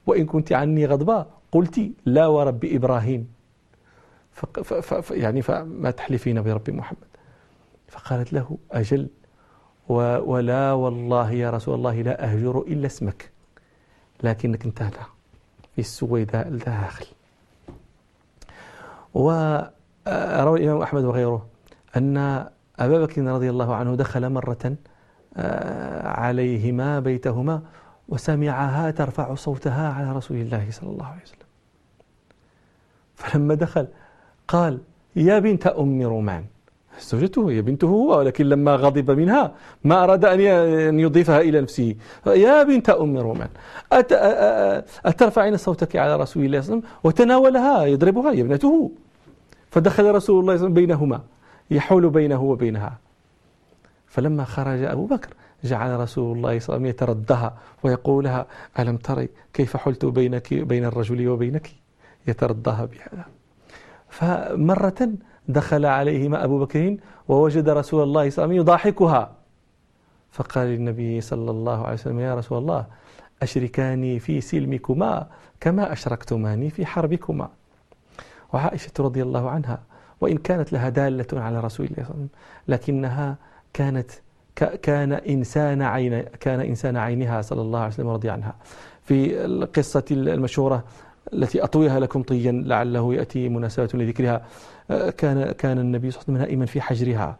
وإن 0.06 0.26
كنت 0.26 0.52
عني 0.52 0.86
غضباء 0.86 1.26
قلت 1.52 1.80
لا 2.06 2.26
ورب 2.26 2.64
إبراهيم. 2.64 3.28
ف 4.32 5.10
يعني 5.10 5.42
فما 5.42 5.90
تحلفين 5.90 6.42
برب 6.42 6.70
محمد؟ 6.70 7.10
فقالت 7.88 8.32
له 8.32 8.58
أجل. 8.72 9.08
ولا 9.88 10.72
والله 10.72 11.32
يا 11.32 11.50
رسول 11.50 11.74
الله 11.74 12.02
لا 12.02 12.24
أهجر 12.24 12.58
إلا 12.58 12.86
اسمك. 12.86 13.30
لكنك 14.22 14.64
انت 14.64 14.82
هنا 14.82 15.06
في 15.74 15.78
السويداء 15.78 16.48
الداخل 16.48 17.06
وروى 19.14 20.58
الإمام 20.58 20.82
أحمد 20.82 21.04
وغيره 21.04 21.46
أن 21.96 22.16
أبا 22.78 23.04
بكر 23.04 23.22
رضي 23.22 23.50
الله 23.50 23.74
عنه 23.74 23.94
دخل 23.94 24.30
مرة 24.30 24.76
آه، 25.36 26.08
عليهما 26.08 27.00
بيتهما 27.00 27.62
وسمعها 28.12 28.90
ترفع 28.90 29.34
صوتها 29.34 29.86
على 29.96 30.12
رسول 30.12 30.36
الله 30.36 30.64
صلى 30.70 30.90
الله 30.90 31.06
عليه 31.06 31.22
وسلم. 31.22 31.48
فلما 33.16 33.54
دخل 33.54 33.86
قال 34.48 34.78
يا 35.16 35.38
بنت 35.38 35.66
أم 35.66 36.02
رومان. 36.02 36.44
زوجته 37.00 37.50
هي 37.50 37.62
بنته 37.62 37.88
هو 37.88 38.18
ولكن 38.18 38.44
لما 38.48 38.74
غضب 38.76 39.10
منها 39.10 39.54
ما 39.84 40.04
أراد 40.04 40.24
أن 40.24 40.40
يضيفها 40.98 41.40
إلى 41.40 41.60
نفسه. 41.60 41.96
يا 42.26 42.62
بنت 42.62 42.90
أم 42.90 43.16
رومان 43.18 43.48
أترفعين 45.06 45.56
صوتك 45.56 45.96
على 45.96 46.16
رسول 46.16 46.44
الله 46.44 46.60
صلى 46.60 46.74
الله 46.74 46.84
عليه 46.84 46.88
وسلم؟ 46.88 47.00
وتناولها 47.04 47.84
يضربها 47.84 48.32
هي 48.32 48.40
ابنته. 48.40 48.90
فدخل 49.70 50.14
رسول 50.14 50.14
الله 50.14 50.20
صلى 50.20 50.38
الله 50.40 50.52
عليه 50.52 50.60
وسلم 50.60 50.74
بينهما 50.74 51.20
يحول 51.70 52.10
بينه 52.10 52.42
وبينها. 52.42 52.98
فلما 54.06 54.44
خرج 54.44 54.82
أبو 54.82 55.06
بكر 55.06 55.30
جعل 55.64 56.00
رسول 56.00 56.36
الله 56.36 56.38
صلى 56.38 56.42
الله 56.42 56.48
عليه 56.48 56.56
وسلم 56.56 56.86
يتردها 56.86 57.58
ويقول 57.82 58.24
لها 58.24 58.46
ألم 58.78 58.96
تري 58.96 59.28
كيف 59.52 59.76
حلت 59.76 60.04
بينك 60.04 60.54
بين 60.54 60.84
الرجل 60.84 61.28
وبينك؟ 61.28 61.70
يترداها 62.26 62.84
بهذا. 62.84 63.24
فمرة 64.08 65.08
دخل 65.48 65.86
عليهما 65.86 66.44
أبو 66.44 66.58
بكر 66.58 66.96
ووجد 67.28 67.68
رسول 67.68 68.02
الله 68.02 68.02
صلى 68.02 68.04
الله 68.04 68.22
عليه 68.22 68.26
وسلم 68.32 68.52
يضاحكها. 68.52 69.32
فقال 70.30 70.66
للنبي 70.66 71.20
صلى 71.20 71.50
الله 71.50 71.82
عليه 71.84 71.94
وسلم 71.94 72.20
يا 72.20 72.34
رسول 72.34 72.58
الله 72.58 72.86
أشركاني 73.42 74.18
في 74.18 74.40
سلمكما 74.40 75.26
كما 75.60 75.92
أشركتماني 75.92 76.70
في 76.70 76.86
حربكما. 76.86 77.48
وعائشة 78.52 78.92
رضي 79.00 79.22
الله 79.22 79.50
عنها 79.50 79.80
وإن 80.20 80.36
كانت 80.36 80.72
لها 80.72 80.88
دالة 80.88 81.26
على 81.32 81.60
رسول 81.60 81.86
الله 81.86 82.04
صلى 82.04 82.14
الله 82.14 82.14
عليه 82.14 82.14
وسلم 82.14 82.28
لكنها 82.68 83.36
كانت 83.72 84.10
كان 84.56 85.12
إنسان 85.12 85.82
عين 85.82 86.22
كان 86.22 86.60
إنسان 86.60 86.96
عينها 86.96 87.42
صلى 87.42 87.60
الله 87.60 87.78
عليه 87.78 87.92
وسلم 87.92 88.08
رضي 88.08 88.30
عنها. 88.30 88.54
في 89.02 89.44
القصة 89.44 90.04
المشهورة 90.10 90.84
التي 91.32 91.64
أطويها 91.64 92.00
لكم 92.00 92.22
طيا 92.22 92.52
لعله 92.52 93.14
يأتي 93.14 93.48
مناسبة 93.48 93.88
لذكرها 93.94 94.42
كان 95.10 95.52
كان 95.52 95.78
النبي 95.78 96.10
صلى 96.10 96.22
الله 96.22 96.28
عليه 96.28 96.34
وسلم 96.34 96.36
نائما 96.36 96.66
في 96.66 96.80
حجرها. 96.80 97.36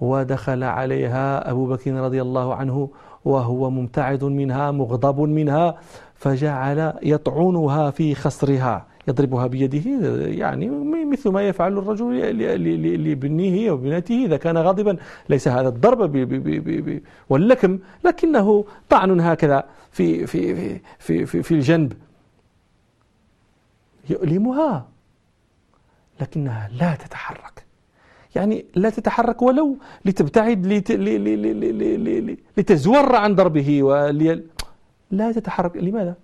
ودخل 0.00 0.62
عليها 0.62 1.50
أبو 1.50 1.66
بكر 1.66 1.94
رضي 1.94 2.22
الله 2.22 2.54
عنه 2.54 2.90
وهو 3.24 3.70
ممتعض 3.70 4.24
منها 4.24 4.70
مغضب 4.70 5.20
منها 5.20 5.74
فجعل 6.14 6.92
يطعنها 7.02 7.90
في 7.90 8.14
خصرها. 8.14 8.86
يضربها 9.08 9.46
بيده 9.46 9.90
يعني 10.26 10.70
مثل 11.04 11.30
ما 11.30 11.42
يفعل 11.48 11.78
الرجل 11.78 12.38
لابنه 13.08 13.72
وبنته 13.72 14.24
إذا 14.24 14.36
كان 14.36 14.58
غاضبا. 14.58 14.96
ليس 15.28 15.48
هذا 15.48 15.68
الضرب 15.68 16.14
واللكم 17.28 17.78
لكنه 18.04 18.64
طعن 18.88 19.20
هكذا 19.20 19.64
في 19.90 20.26
في 20.26 20.54
في 20.98 21.26
في, 21.26 21.42
في 21.42 21.54
الجنب. 21.54 21.92
يؤلمها 24.10 24.88
لكنها 26.20 26.68
لا 26.80 26.94
تتحرك. 26.94 27.64
يعني 28.36 28.64
لا 28.74 28.90
تتحرك 28.90 29.42
ولو 29.42 29.78
لتبتعد 30.04 30.66
لتزور 32.56 33.16
عن 33.16 33.34
ضربه 33.34 33.82
لا 35.10 35.32
تتحرك. 35.32 35.76
لماذا؟ 35.76 36.14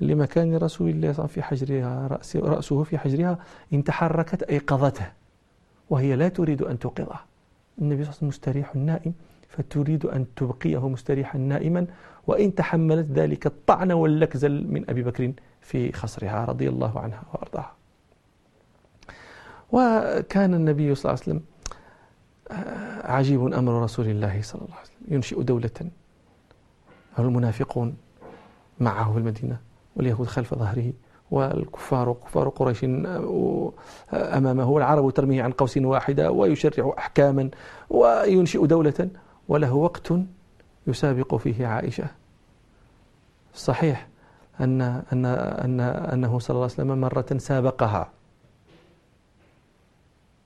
لمكان 0.00 0.56
رسول 0.56 0.90
الله 0.90 1.12
صلى 1.12 1.12
الله 1.12 1.12
عليه 1.12 1.12
وسلم 1.12 1.26
في 1.26 1.42
حجرها 1.42 2.06
رأس 2.06 2.36
رأسه 2.36 2.82
في 2.82 2.98
حجرها 2.98 3.38
إن 3.72 3.84
تحركت 3.84 4.42
أيقظته 4.42 5.12
وهي 5.90 6.16
لا 6.16 6.28
تريد 6.28 6.62
أن 6.62 6.78
توقظه 6.78 7.20
النبي 7.78 8.04
صلى 8.04 8.10
الله 8.10 8.16
عليه 8.16 8.16
وسلم 8.16 8.28
مستريح 8.28 8.76
نائم 8.76 9.12
فتريد 9.48 10.06
أن 10.06 10.26
تبقيه 10.36 10.88
مستريحا 10.88 11.38
نائما 11.38 11.86
وإن 12.26 12.54
تحملت 12.54 13.10
ذلك 13.10 13.46
الطعن 13.46 13.92
واللكزل 13.92 14.66
من 14.66 14.90
أبي 14.90 15.02
بكر 15.02 15.32
في 15.60 15.92
خصرها 15.92 16.44
رضي 16.44 16.68
الله 16.68 17.00
عنها 17.00 17.22
وأرضاها. 17.32 17.72
وكان 19.72 20.54
النبي 20.54 20.94
صلى 20.94 21.12
الله 21.12 21.22
عليه 21.22 21.32
وسلم 21.32 21.42
عجيب 23.04 23.52
أمر 23.52 23.82
رسول 23.82 24.06
الله 24.08 24.42
صلى 24.42 24.62
الله 24.62 24.74
عليه 24.74 24.84
وسلم. 24.84 25.14
ينشئ 25.14 25.42
دولة 25.42 25.70
المنافقون 27.18 27.96
معه 28.80 29.12
في 29.12 29.18
المدينة. 29.18 29.60
واليهود 29.96 30.26
خلف 30.26 30.54
ظهره 30.54 30.92
والكفار 31.30 32.12
كفار 32.12 32.48
قريش 32.48 32.84
أمامه 34.12 34.70
والعرب 34.70 35.10
ترميه 35.10 35.42
عن 35.42 35.52
قوس 35.52 35.76
واحدة 35.76 36.30
ويشرع 36.30 36.94
أحكاما 36.98 37.50
وينشئ 37.90 38.66
دولة 38.66 39.08
وله 39.48 39.72
وقت 39.74 40.12
يسابق 40.86 41.34
فيه 41.34 41.66
عائشة. 41.66 42.06
صحيح 43.54 44.08
أن 44.60 44.80
أن 44.82 45.24
أن 45.24 45.80
أنه 45.80 46.38
صلى 46.38 46.54
الله 46.54 46.64
عليه 46.64 46.74
وسلم 46.74 47.00
مرة 47.00 47.38
سابقها. 47.38 48.10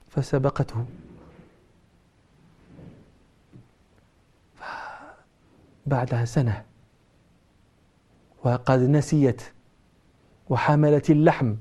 فسبقته. 0.09 0.85
بعدها 5.87 6.25
سنة 6.25 6.65
وقد 8.45 8.81
نسيت 8.81 9.43
وحملت 10.49 11.11
اللحم. 11.11 11.55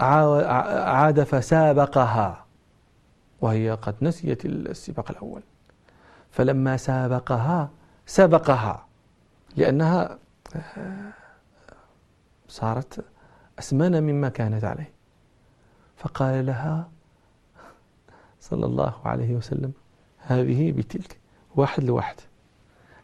عاد 0.00 1.22
فسابقها 1.22 2.46
وهي 3.40 3.70
قد 3.70 3.94
نسيت 4.02 4.44
السباق 4.44 5.10
الأول. 5.10 5.42
فلما 6.30 6.76
سابقها 6.76 7.70
سبقها 8.06 8.86
لأنها 9.56 10.18
صارت 12.48 13.04
أسمن 13.58 14.02
مما 14.02 14.28
كانت 14.28 14.64
عليه. 14.64 14.92
فقال 15.96 16.46
لها 16.46 16.90
صلى 18.40 18.66
الله 18.66 18.94
عليه 19.04 19.34
وسلم 19.34 19.72
هذه 20.18 20.72
بتلك 20.72 21.20
واحد 21.56 21.84
لواحد. 21.84 22.16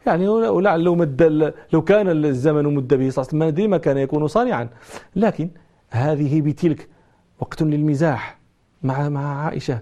يعني 0.06 0.28
ولعل 0.28 0.88
مد 0.88 1.52
لو 1.72 1.82
كان 1.82 2.24
الزمن 2.24 2.74
مد 2.74 2.94
به 2.94 3.10
صلى 3.10 3.22
الله 3.22 3.44
عليه 3.44 3.54
وسلم 3.54 3.70
ما 3.70 3.78
كان 3.78 3.98
يكون 3.98 4.28
صانعا. 4.28 4.68
لكن 5.16 5.50
هذه 5.90 6.40
بتلك 6.40 6.88
وقت 7.40 7.62
للمزاح 7.62 8.38
مع 8.82 9.08
مع 9.08 9.44
عائشة. 9.44 9.80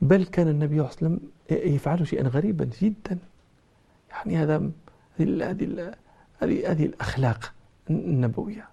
بل 0.00 0.24
كان 0.24 0.48
النبي 0.48 0.76
صلى 0.76 0.86
الله 0.86 0.90
عليه 1.02 1.16
وسلم 1.16 1.20
يفعل 1.74 2.06
شيئا 2.06 2.28
غريبا 2.28 2.68
جدا. 2.82 3.18
يعني 4.10 4.36
هذا 4.36 4.70
هذه 5.18 5.94
هذه 6.40 6.70
هذه 6.70 6.86
الأخلاق 6.86 7.52
النبوية. 7.90 8.64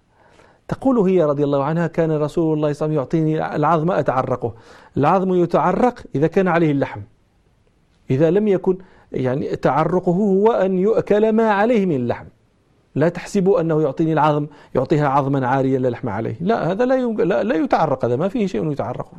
تقول 0.68 0.98
هي 0.98 1.24
رضي 1.24 1.44
الله 1.44 1.64
عنها 1.64 1.86
كان 1.86 2.12
رسول 2.12 2.18
الله 2.18 2.28
صلى 2.28 2.52
الله 2.52 2.66
عليه 2.66 2.70
وسلم 2.70 2.92
يعطيني 2.92 3.56
العظم 3.56 3.90
أتعرقه. 3.90 4.54
العظم 4.96 5.34
يتعرق 5.34 6.02
إذا 6.14 6.26
كان 6.26 6.48
عليه 6.48 6.70
اللحم. 6.70 7.00
إذا 8.10 8.30
لم 8.30 8.48
يكن 8.48 8.78
يعني 9.12 9.56
تعرقه 9.56 10.12
هو 10.12 10.52
أن 10.52 10.78
يؤكل 10.78 11.32
ما 11.32 11.50
عليه 11.50 11.86
من 11.86 11.96
اللحم 11.96 12.26
لا 12.94 13.08
تحسبوا 13.08 13.60
أنه 13.60 13.82
يعطيني 13.82 14.12
العظم 14.12 14.46
يعطيها 14.74 15.08
عظما 15.08 15.46
عاريا 15.46 15.78
لا 15.78 15.88
لحم 15.88 16.08
عليه. 16.08 16.36
لا 16.40 16.72
هذا 16.72 16.84
لا, 16.84 16.94
لا, 17.24 17.42
لا 17.42 17.54
يتعرق 17.54 18.04
هذا 18.04 18.16
ما 18.16 18.28
فيه 18.28 18.46
شيء 18.46 18.72
يتعرق. 18.72 19.12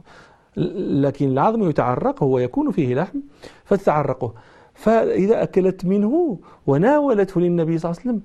لكن 0.57 1.31
العظم 1.31 1.69
يتعرق 1.69 2.23
هو 2.23 2.39
يكون 2.39 2.71
فيه 2.71 2.95
لحم 2.95 3.19
فتتعرقه 3.65 4.33
فإذا 4.73 5.43
أكلت 5.43 5.85
منه 5.85 6.39
وناولته 6.67 7.41
للنبي 7.41 7.77
صلى 7.77 7.91
الله 7.91 8.01
عليه 8.01 8.11
وسلم 8.11 8.21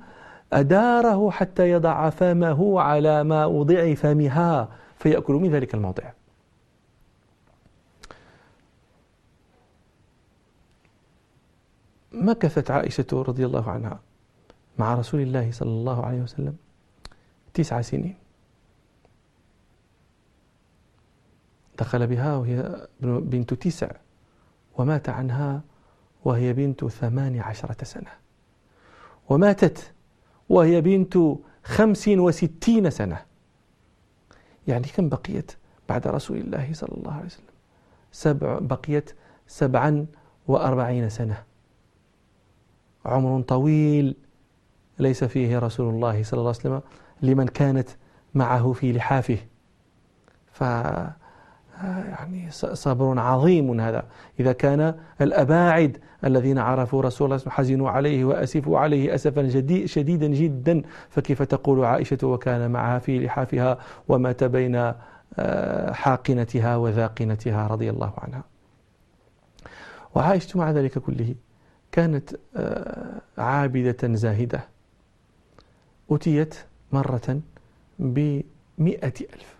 أداره 0.52 1.30
حتى 1.30 1.70
يضع 1.70 2.10
فمه 2.10 2.80
على 2.80 3.24
ما 3.24 3.46
وضع 3.46 3.94
فمها 3.94 4.68
فيأكل 4.98 5.34
من 5.34 5.50
ذلك 5.50 5.74
الموضع. 5.74 6.04
مكثت 12.14 12.70
عائشة 12.70 13.06
رضي 13.12 13.46
الله 13.46 13.70
عنها 13.70 14.00
مع 14.78 14.94
رسول 14.94 15.20
الله 15.20 15.52
صلى 15.52 15.68
الله 15.68 16.06
عليه 16.06 16.22
وسلم 16.22 16.56
تسع 17.54 17.80
سنين. 17.80 18.16
دخل 21.78 22.06
بها 22.06 22.36
وهي 22.36 22.86
بنت 23.00 23.54
تسع 23.54 23.90
ومات 24.78 25.08
عنها 25.08 25.62
وهي 26.24 26.52
بنت 26.52 26.84
ثمان 26.84 27.40
عشرة 27.40 27.84
سنة. 27.84 28.10
وماتت 29.28 29.92
وهي 30.48 30.80
بنت 30.80 31.18
خمس 31.64 32.08
وستين 32.08 32.90
سنة. 32.90 33.22
يعني 34.68 34.86
كم 34.86 35.08
بقيت 35.08 35.52
بعد 35.88 36.06
رسول 36.06 36.36
الله 36.36 36.72
صلى 36.72 36.96
الله 36.96 37.12
عليه 37.12 37.26
وسلم؟ 37.26 37.54
سبع 38.12 38.58
بقيت 38.58 39.10
سبعا 39.46 40.06
وأربعين 40.48 41.08
سنة. 41.10 41.44
عمر 43.06 43.40
طويل 43.42 44.16
ليس 44.98 45.24
فيه 45.24 45.58
رسول 45.58 45.94
الله 45.94 46.22
صلى 46.22 46.38
الله 46.38 46.50
عليه 46.50 46.60
وسلم 46.60 46.80
لمن 47.22 47.46
كانت 47.46 47.88
معه 48.34 48.72
في 48.72 48.92
لحافه. 48.92 49.38
ف 50.52 50.60
يعني 51.82 52.50
صبر 52.50 53.18
عظيم 53.18 53.80
هذا. 53.80 54.04
إذا 54.40 54.52
كان 54.52 54.94
الأباعد 55.20 55.98
الذين 56.24 56.58
عرفوا 56.58 57.02
رسول 57.02 57.32
الله 57.32 57.50
حزنوا 57.50 57.90
عليه 57.90 58.24
وأسفوا 58.24 58.78
عليه 58.78 59.14
أسفا 59.14 59.48
شديدا 59.86 60.26
جدا 60.26 60.82
فكيف 61.08 61.42
تقول 61.42 61.84
عائشة 61.84 62.26
وكان 62.26 62.70
معها 62.70 62.98
في 62.98 63.18
لحافها 63.18 63.78
ومات 64.08 64.44
بين 64.44 64.92
آه، 65.38 65.92
حاقنتها 65.92 66.76
وذاقنتها 66.76 67.66
رضي 67.66 67.90
الله 67.90 68.12
عنها؟ 68.18 68.44
وعائشة 70.14 70.58
مع 70.58 70.70
ذلك 70.70 70.98
كله. 70.98 71.34
كانت 71.94 72.30
آه، 72.56 73.20
عابدة 73.38 74.14
زاهدة. 74.14 74.64
أتيت 76.10 76.54
مرة 76.92 77.40
بمئة 77.98 79.14
ألف 79.20 79.56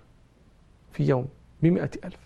في 0.93 1.05
يوم 1.05 1.29
بمئة 1.63 1.91
ألف. 2.05 2.19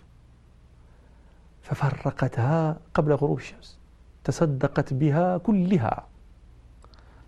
ففرقتها 1.62 2.76
قبل 2.94 3.12
غروب 3.12 3.38
الشمس 3.38 3.78
تصدقت 4.24 4.94
بها 4.94 5.38
كلها. 5.38 6.06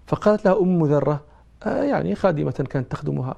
فقالت 0.07 0.45
لها 0.45 0.61
أم 0.61 0.85
ذرة 0.87 1.25
آه 1.62 1.83
يعني 1.83 2.14
خادمة 2.14 2.66
كانت 2.71 2.93
تخدمها 2.93 3.37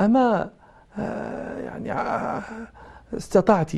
أما 0.00 0.50
آه 0.98 1.58
يعني 1.58 1.92
استطعت 3.14 3.72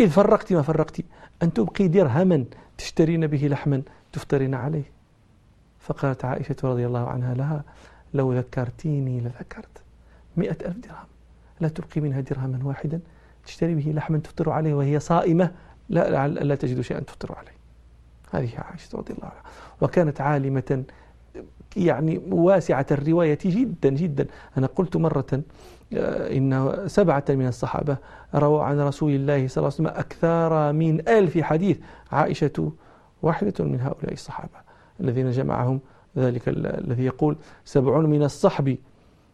إذ 0.00 0.10
فرقت 0.10 0.52
ما 0.52 0.62
فرقت 0.62 1.00
أن 1.42 1.52
تبقي 1.52 1.88
درهما 1.88 2.44
تشترين 2.78 3.26
به 3.26 3.48
لحما. 3.48 3.82
تفطرين 4.12 4.54
عليه. 4.54 4.90
فقالت 5.78 6.24
عائشة 6.24 6.56
رضي 6.64 6.86
الله 6.86 7.08
عنها 7.08 7.34
لها 7.34 7.64
لو 8.14 8.32
ذكرتيني 8.32 9.20
لذكرت. 9.20 9.82
مئة 10.36 10.66
ألف 10.66 10.76
درهم. 10.76 11.06
لا 11.60 11.68
تبقي 11.68 12.00
منها 12.00 12.20
درهما 12.20 12.60
واحدا. 12.64 13.00
تشتري 13.44 13.74
به 13.74 13.92
لحما 13.92 14.18
تفطر 14.18 14.50
عليه 14.50 14.74
وهي 14.74 15.00
صائمة. 15.00 15.52
لا 15.88 16.28
لا 16.28 16.54
تجد 16.54 16.80
شيئا 16.80 17.00
تفطر 17.00 17.34
عليه. 17.38 17.60
هذه 18.30 18.58
عائشة 18.58 18.98
رضي 18.98 19.12
الله 19.12 19.26
عنها. 19.26 19.42
وكانت 19.80 20.20
عالمة 20.20 20.84
يعني 21.76 22.20
واسعة 22.30 22.86
الرواية 22.90 23.38
جدا 23.44 23.90
جدا. 23.90 24.26
أنا 24.58 24.66
قلت 24.66 24.96
مرة 24.96 25.42
آه، 25.92 26.36
إن 26.36 26.78
سبعة 26.86 27.24
من 27.28 27.46
الصحابة 27.46 27.96
رووا 28.34 28.62
عن 28.62 28.80
رسول 28.80 29.14
الله 29.14 29.48
صلى 29.48 29.62
الله 29.62 29.74
عليه 29.78 29.88
وسلم 29.88 30.00
أكثر 30.00 30.72
من 30.72 31.08
ألف 31.08 31.38
حديث. 31.38 31.78
عائشة 32.12 32.72
واحدة 33.22 33.64
من 33.64 33.80
هؤلاء 33.80 34.12
الصحابة 34.12 34.58
الذين 35.00 35.30
جمعهم 35.30 35.80
ذلك 36.16 36.42
الذي 36.48 37.04
يقول 37.04 37.36
سبعون 37.64 38.06
من 38.06 38.22
الصحب 38.22 38.76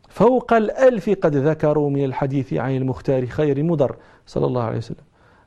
فوق 0.08 0.52
الألف 0.52 1.10
قد 1.10 1.36
ذكروا 1.36 1.90
من 1.90 2.04
الحديث 2.04 2.52
عن 2.52 2.76
المختار 2.76 3.26
خير 3.26 3.62
مضر 3.62 3.96
صلى 4.26 4.46
الله 4.46 4.62
عليه 4.62 4.78
وسلم. 4.78 5.04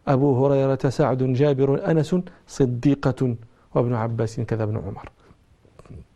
أبو 0.07 0.45
هريرة 0.45 0.89
سعد 0.89 1.23
جابر 1.23 1.91
أنس 1.91 2.15
صديقة 2.47 3.35
وابن 3.75 3.93
عباس 3.93 4.39
كذا 4.39 4.63
ابن 4.63 4.77
عمر. 4.77 5.09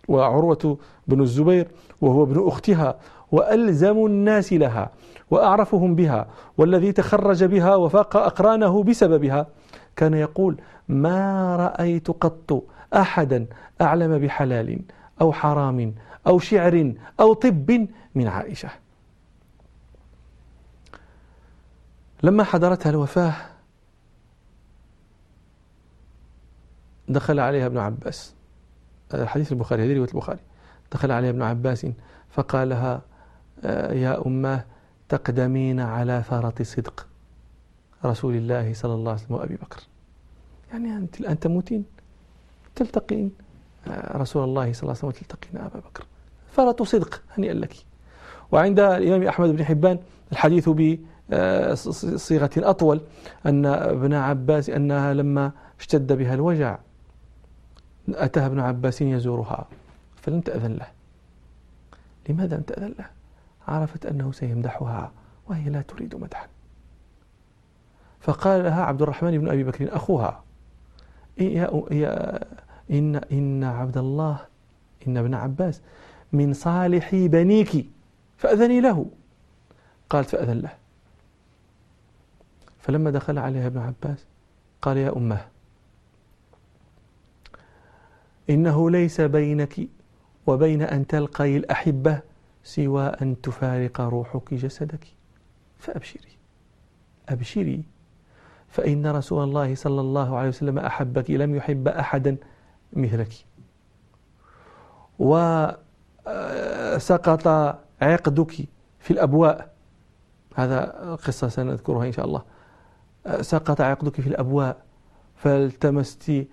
وعروة 0.08 0.78
بن 1.08 1.22
الزبير 1.22 1.68
وهو 2.02 2.24
ابن 2.24 2.48
أختها 2.48 2.96
وألزم 3.32 4.06
الناس 4.06 4.54
لها 4.54 4.92
وأعرفهم 5.32 5.96
بها 5.96 6.28
والذي 6.58 6.92
تخرج 6.92 7.44
بها 7.44 7.76
وفاق 7.76 8.18
أقرانه 8.18 8.84
بسببها 8.84 9.48
كان 9.96 10.14
يقول 10.14 10.62
ما 10.88 11.56
رأيت 11.56 12.12
قط 12.12 12.64
أحدا 12.94 13.46
أعلم 13.82 14.20
بحلال 14.20 14.80
أو 15.22 15.34
حرام 15.34 15.96
أو 16.28 16.40
شعر 16.40 16.94
أو 17.20 17.34
طب 17.34 17.88
من 18.16 18.28
عائشة. 18.28 18.70
لما 22.24 22.44
حضرتها 22.44 22.90
الوفاة 22.90 23.34
دخل 27.08 27.40
عليها 27.40 27.66
ابن 27.66 27.78
عباس. 27.78 28.34
حديث 29.14 29.52
البخاري 29.52 29.84
هذه 29.84 29.98
رواية 29.98 30.10
البخاري. 30.10 30.40
دخل 30.92 31.12
عليها 31.12 31.30
ابن 31.30 31.42
عباس 31.42 31.88
فقال 32.30 32.70
لها 32.70 33.02
آه، 33.64 33.94
يا 33.94 34.28
أماه 34.28 34.66
تقدمين 35.10 35.80
على 35.80 36.24
فرط 36.24 36.62
صدق. 36.62 37.08
رسول 38.06 38.36
الله 38.36 38.74
صلى 38.74 38.94
الله 38.94 39.12
عليه 39.12 39.22
وسلم 39.22 39.36
وأبي 39.36 39.56
بكر. 39.56 39.82
يعني 40.72 40.98
أنت 40.98 41.20
الآن 41.20 41.40
تموتين 41.40 41.86
تلتقين 42.76 43.32
آه، 43.88 44.18
رسول 44.18 44.44
الله 44.44 44.74
صلى 44.74 44.82
الله 44.82 44.92
عليه 44.92 44.92
وسلم 44.92 45.10
وتلتقين 45.10 45.62
أبا 45.62 45.80
بكر. 45.80 46.06
فرط 46.52 46.82
صدق 46.82 47.22
هنيئا 47.38 47.54
لك. 47.54 47.76
وعند 48.52 48.80
الإمام 48.80 49.28
أحمد 49.28 49.50
بن 49.50 49.66
حبان 49.66 50.00
الحديث 50.32 50.70
بصيغة 50.70 52.52
أطول 52.58 53.02
أن 53.46 53.66
ابن 53.66 54.14
عباس 54.14 54.70
أنها 54.70 55.14
لما 55.14 55.52
اشتد 55.80 56.14
بها 56.14 56.34
الوجع 56.34 56.80
أتاها 58.10 58.46
ابن 58.46 58.60
عباس 58.60 59.02
يزورها 59.02 59.68
فلم 60.22 60.42
تأذن 60.42 60.74
له. 60.74 60.88
لماذا 62.30 62.56
لم 62.56 62.62
تأذن 62.62 62.96
له؟ 63.00 63.06
عرفت 63.68 64.06
أنه 64.06 64.32
سيمدحها 64.32 65.12
وهي 65.48 65.70
لا 65.70 65.82
تريد 65.82 66.16
مدحا. 66.16 66.48
فقال 68.24 68.64
لها 68.64 68.84
عبد 68.84 69.02
الرحمن 69.02 69.38
بن 69.38 69.50
أبي 69.50 69.64
بكر 69.64 69.96
أخوها 69.96 70.44
يا 71.38 71.84
يا 71.92 72.40
إن 72.92 73.16
إن 73.16 73.64
عبد 73.64 73.98
الله 73.98 74.40
إن 75.08 75.18
ابن 75.18 75.34
عباس 75.34 75.82
من 76.34 76.54
صالح 76.54 77.16
بنيك 77.16 77.86
فأذني 78.38 78.82
له. 78.82 79.06
قالت 80.10 80.30
فأذن 80.30 80.60
له. 80.60 80.76
فلما 82.80 83.12
دخل 83.12 83.38
عليها 83.38 83.68
ابن 83.68 83.78
عباس 83.80 84.26
قال 84.82 84.98
يا 84.98 85.18
أمه 85.18 85.46
إنه 88.50 88.92
ليس 88.92 89.22
بينك 89.22 89.80
وبين 90.48 90.82
أن 90.82 91.08
تلقي 91.08 91.58
الأحبة 91.58 92.20
سوى 92.64 93.08
أن 93.08 93.42
تفارق 93.42 94.02
روحك 94.02 94.54
جسدك. 94.54 95.08
فأبشري 95.80 96.38
أبشري. 97.30 97.93
فإن 98.74 99.08
رسول 99.08 99.44
الله 99.44 99.76
صلى 99.76 100.02
الله 100.02 100.38
عليه 100.38 100.50
وسلم 100.50 100.80
أحبك 100.80 101.32
لم 101.32 101.56
يحب 101.56 101.88
أحدا 101.88 102.38
مثلك. 102.94 103.34
وسقط 105.20 105.48
عقدك 108.02 108.52
في 109.00 109.12
الأبواء. 109.12 109.74
هذا 110.56 110.80
قصة 111.26 111.48
سنذكرها 111.48 112.06
إن 112.06 112.12
شاء 112.12 112.26
الله. 112.26 112.42
سقط 113.42 113.82
عقدك 113.82 114.22
في 114.22 114.28
الأبواء. 114.28 114.78
فالتمست 115.36 116.48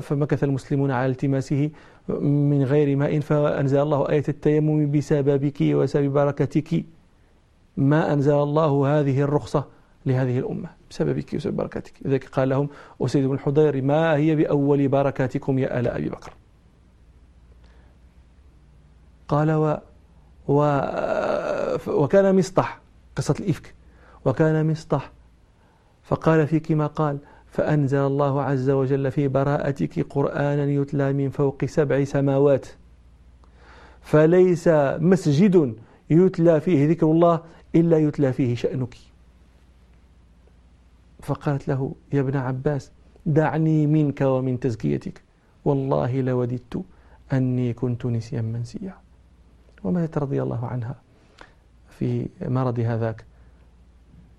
فمكث 0.00 0.44
المسلمون 0.44 0.90
على 0.90 1.06
التماسه 1.10 1.70
من 2.08 2.62
غير 2.62 2.96
ماء. 2.96 3.20
فأنزل 3.20 3.78
الله 3.78 4.08
آية 4.10 4.24
التيمم 4.28 4.90
بسببك 4.90 5.58
وسبب 5.62 6.12
بركتك. 6.12 6.84
ما 7.76 8.12
أنزل 8.12 8.34
الله 8.34 9.00
هذه 9.00 9.20
الرخصة؟ 9.20 9.81
لهذه 10.06 10.38
الأمة 10.38 10.68
بسببك 10.90 11.34
وسبب 11.34 11.56
بركاتك 11.56 11.92
لذلك 12.02 12.24
قال 12.28 12.48
لهم 12.48 12.68
أسيد 13.00 13.24
بن 13.26 13.34
الحضير 13.34 13.82
ما 13.82 14.16
هي 14.16 14.36
بأول 14.36 14.88
بركاتكم 14.88 15.58
يا 15.58 15.80
آل 15.80 15.88
أبي 15.88 16.08
بكر؟ 16.08 16.32
قال 19.28 19.50
و, 19.50 19.78
و 20.48 20.80
وكان 21.86 22.36
مصطح 22.38 22.80
قصة 23.16 23.34
الإفك. 23.40 23.74
وكان 24.24 24.70
مصطح 24.70 25.10
فقال 26.02 26.46
فيك 26.46 26.72
ما 26.72 26.86
قال 26.86 27.18
فأنزل 27.46 27.98
الله 27.98 28.42
عز 28.42 28.70
وجل 28.70 29.10
في 29.10 29.28
براءتك 29.28 30.06
قرآنا 30.10 30.64
يتلى 30.64 31.12
من 31.12 31.30
فوق 31.30 31.64
سبع 31.64 32.04
سماوات. 32.04 32.66
فليس 34.00 34.68
مسجد 34.98 35.74
يتلى 36.10 36.60
فيه 36.60 36.88
ذكر 36.88 37.06
الله 37.06 37.40
إلا 37.74 37.98
يتلى 37.98 38.32
فيه 38.32 38.54
شأنك. 38.54 38.94
فقالت 41.22 41.68
له 41.68 41.94
يا 42.12 42.20
ابن 42.20 42.36
عباس 42.36 42.90
دعني 43.26 43.86
منك 43.86 44.20
ومن 44.20 44.60
تزكيتك. 44.60 45.22
والله 45.64 46.20
لوددت 46.20 46.84
أني 47.32 47.72
كنت 47.72 48.06
نسيا 48.06 48.42
منسيا. 48.42 48.94
وماتت 49.84 50.18
رضي 50.18 50.42
الله 50.42 50.66
عنها 50.66 50.94
في 51.90 52.28
مرض 52.42 52.80
هذاك. 52.80 53.24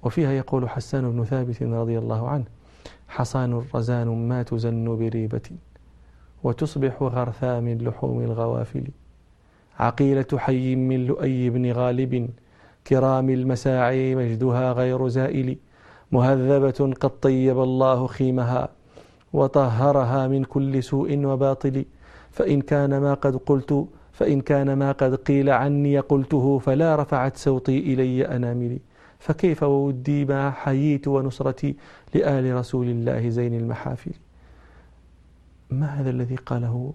وفيها 0.04 0.32
يقول 0.32 0.70
حسان 0.70 1.12
بن 1.12 1.24
ثابت 1.24 1.64
رضي 1.64 1.98
الله 1.98 2.30
عنه 2.30 2.46
حصان 3.08 3.64
رزان 3.76 4.28
ما 4.28 4.44
تزن 4.44 4.98
بريبة 4.98 5.52
وتصبح 6.44 7.04
غرثا 7.04 7.60
من 7.60 7.78
لحوم 7.78 8.22
الغوافل. 8.22 8.88
عقيلة 9.80 10.28
حي 10.38 10.76
من 10.76 11.06
لؤي 11.06 11.50
بن 11.50 11.72
غالب 11.72 12.30
كرام 12.88 13.30
المساعي 13.30 14.16
مجدها 14.16 14.72
غير 14.74 15.08
زائل. 15.08 15.58
مهذبة 16.14 16.80
قد 17.02 17.12
طيب 17.22 17.58
الله 17.64 18.08
خيمها 18.08 18.70
وطهرها 19.34 20.28
من 20.28 20.44
كل 20.44 20.84
سوء 20.84 21.26
وباطل. 21.26 21.86
فإن 22.32 22.62
كان 22.62 22.98
ما 22.98 23.14
قد 23.14 23.36
قلت 23.36 23.72
فإن 24.14 24.42
كان 24.42 24.74
ما 24.74 24.92
قد 24.92 25.16
قيل 25.16 25.50
عني 25.50 26.00
قلته 26.00 26.60
فلا 26.60 26.96
رفعت 26.96 27.38
صوتي 27.38 27.78
إلي 27.94 28.28
أناملي. 28.36 28.80
فكيف 29.20 29.64
وودي 29.64 30.26
ما 30.26 30.52
حييت 30.52 31.08
ونصرتي 31.08 31.76
لآل 32.16 32.56
رسول 32.56 32.88
الله 32.88 33.30
زين 33.30 33.54
المحافل؟ 33.54 34.12
ما 35.70 35.86
هذا 35.86 36.10
الذي 36.10 36.36
قاله 36.36 36.94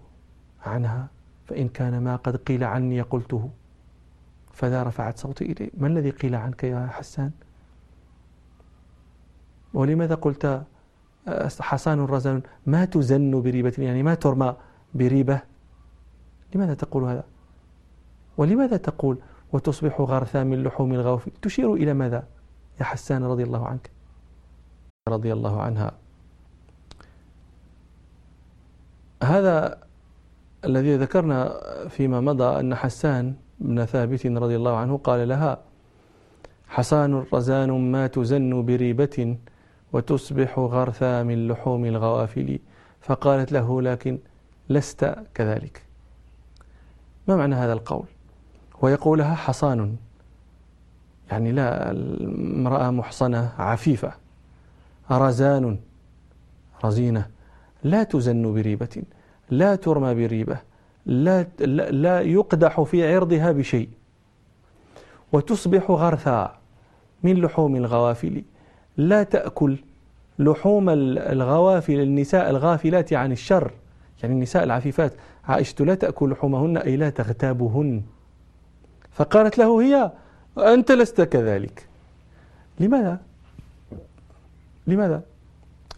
عنها؟ 0.66 1.08
فإن 1.46 1.68
كان 1.68 1.98
ما 2.02 2.16
قد 2.16 2.36
قيل 2.36 2.64
عني 2.64 3.00
قلته 3.00 3.50
فلا 4.52 4.82
رفعت 4.82 5.18
صوتي 5.18 5.44
إلي 5.44 5.70
ما 5.78 5.86
الذي 5.86 6.10
قيل 6.10 6.34
عنك 6.34 6.64
يا 6.64 6.86
حسان؟ 6.86 7.30
ولماذا 9.74 10.14
قلت 10.14 10.44
آه، 11.28 11.48
حصان 11.60 12.00
رزن 12.00 12.42
ما 12.66 12.84
تزن 12.84 13.42
بريبة 13.42 13.72
يعني 13.78 14.02
ما 14.02 14.14
ترمى 14.14 14.56
بريبة؟ 14.94 15.40
لماذا 16.54 16.74
تقول 16.74 17.04
هذا؟ 17.04 17.24
ولماذا 18.36 18.76
تقول 18.76 19.18
وتصبح 19.52 20.00
غرثا 20.00 20.44
من 20.44 20.62
لحوم 20.62 20.92
الغوف؟ 20.92 21.28
تشير 21.42 21.74
إلى 21.74 21.94
ماذا 21.94 22.26
يا 22.80 22.84
حسان 22.84 23.24
رضي 23.24 23.42
الله 23.42 23.66
عنك؟ 23.66 23.90
رضي 25.08 25.32
الله 25.32 25.62
عنها. 25.62 25.92
هذا 29.22 29.78
الذي 30.64 30.96
ذكرنا 30.96 31.60
فيما 31.88 32.20
مضى 32.20 32.60
أن 32.60 32.74
حسان 32.74 33.34
بن 33.60 33.84
ثابت 33.84 34.26
رضي 34.26 34.56
الله 34.56 34.76
عنه 34.76 34.96
قال 34.96 35.28
لها 35.28 35.58
حصان 36.68 37.24
رزان 37.32 37.92
ما 37.92 38.06
تزن 38.06 38.66
بريبة؟ 38.66 39.36
وتصبح 39.92 40.58
غرثا 40.58 41.22
من 41.22 41.48
لحوم 41.48 41.84
الغوافل. 41.84 42.58
فقالت 43.00 43.52
له 43.52 43.82
لكن 43.82 44.18
لست 44.68 45.14
كذلك. 45.34 45.82
ما 47.28 47.36
معنى 47.36 47.54
هذا 47.54 47.72
القول؟ 47.72 48.06
ويقولها 48.82 49.34
حصان. 49.34 49.96
يعني 51.30 51.52
لا 51.52 51.90
امرأة 51.90 52.90
محصنة 52.90 53.52
عفيفة. 53.58 54.12
رزان 55.10 55.78
رزينة. 56.84 57.26
لا 57.84 58.02
تزن 58.02 58.54
بريبة 58.54 59.02
لا 59.50 59.76
ترمى 59.76 60.14
بريبة 60.14 60.58
لا, 61.06 61.42
لا 61.90 62.20
يقدح 62.20 62.80
في 62.80 63.14
عرضها 63.14 63.52
بشيء. 63.52 63.88
وتصبح 65.32 65.90
غرثا 65.90 66.58
من 67.22 67.40
لحوم 67.40 67.76
الغوافل. 67.76 68.42
لا 68.98 69.22
تأكل 69.22 69.76
لحوم 70.38 70.88
الغوافل 70.90 72.00
النساء 72.00 72.50
الغافلات 72.50 73.12
عن 73.12 73.32
الشر. 73.32 73.72
يعني 74.22 74.34
النساء 74.34 74.64
العفيفات. 74.64 75.12
عائشة 75.44 75.84
لا 75.84 75.94
تأكل 75.94 76.30
لحومهن 76.30 76.76
أي 76.76 76.96
لا 76.96 77.10
تغتابهن. 77.10 78.02
فقالت 79.12 79.58
له 79.58 79.82
هي 79.82 80.12
أنت 80.58 80.92
لست 80.92 81.20
كذلك. 81.20 81.88
لماذا؟ 82.80 83.20
لماذا؟ 84.86 85.22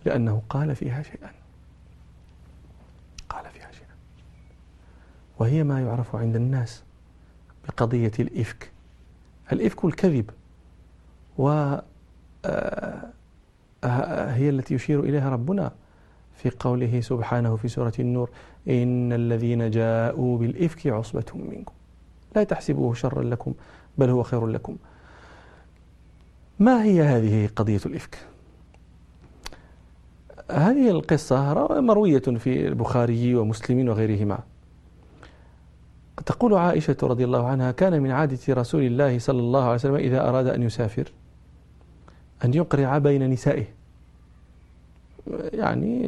لأنه 0.05 0.43
قال 0.49 0.77
فيها 0.77 1.03
شيئا. 1.03 1.31
قال 3.29 3.45
فيها 3.45 3.71
شيئا. 3.73 3.95
وهي 5.39 5.65
ما 5.65 5.81
يعرف 5.81 6.17
عند 6.17 6.37
الناس 6.37 6.83
بقضية 7.69 8.13
الإفك. 8.19 8.71
الإفك 9.53 9.85
الكذب. 9.85 10.31
و 11.39 11.77
هي 13.85 14.49
التي 14.51 14.75
يشير 14.75 15.01
إليها 15.01 15.31
ربنا 15.31 15.73
في 16.35 16.51
قوله 16.61 17.01
سبحانه 17.01 17.57
في 17.57 17.69
سورة 17.69 17.93
النور 17.99 18.31
إن 18.69 19.13
الذين 19.13 19.71
جاءوا 19.71 20.39
بالإفك 20.39 20.87
عصبة 20.87 21.25
منكم. 21.35 21.73
لا 22.37 22.45
تحسبوه 22.45 22.95
شرا 22.95 23.23
لكم 23.23 23.55
بل 23.99 24.11
هو 24.11 24.23
خير 24.23 24.47
لكم. 24.47 24.77
ما 26.59 26.83
هي 26.83 27.03
هذه 27.03 27.49
قضية 27.57 27.81
الإفك؟ 27.87 28.19
هذه 30.51 30.91
القصة 30.91 31.69
مروية 31.81 32.19
في 32.19 32.69
البخاري 32.69 33.35
ومسلم 33.35 33.89
وغيرهما. 33.89 34.39
تقول 36.27 36.55
عائشة 36.55 36.97
رضي 37.03 37.25
الله 37.25 37.47
عنها 37.47 37.71
كان 37.71 38.03
من 38.03 38.11
عادة 38.11 38.39
رسول 38.49 38.83
الله 38.83 39.19
صلى 39.19 39.41
الله 39.41 39.65
عليه 39.65 39.75
وسلم 39.75 39.95
إذا 39.95 40.29
أراد 40.29 40.47
أن 40.47 40.63
يسافر 40.63 41.13
أن 42.45 42.55
يقرع 42.55 42.99
بين 42.99 43.31
نسائه. 43.31 43.65
يعني 45.53 46.03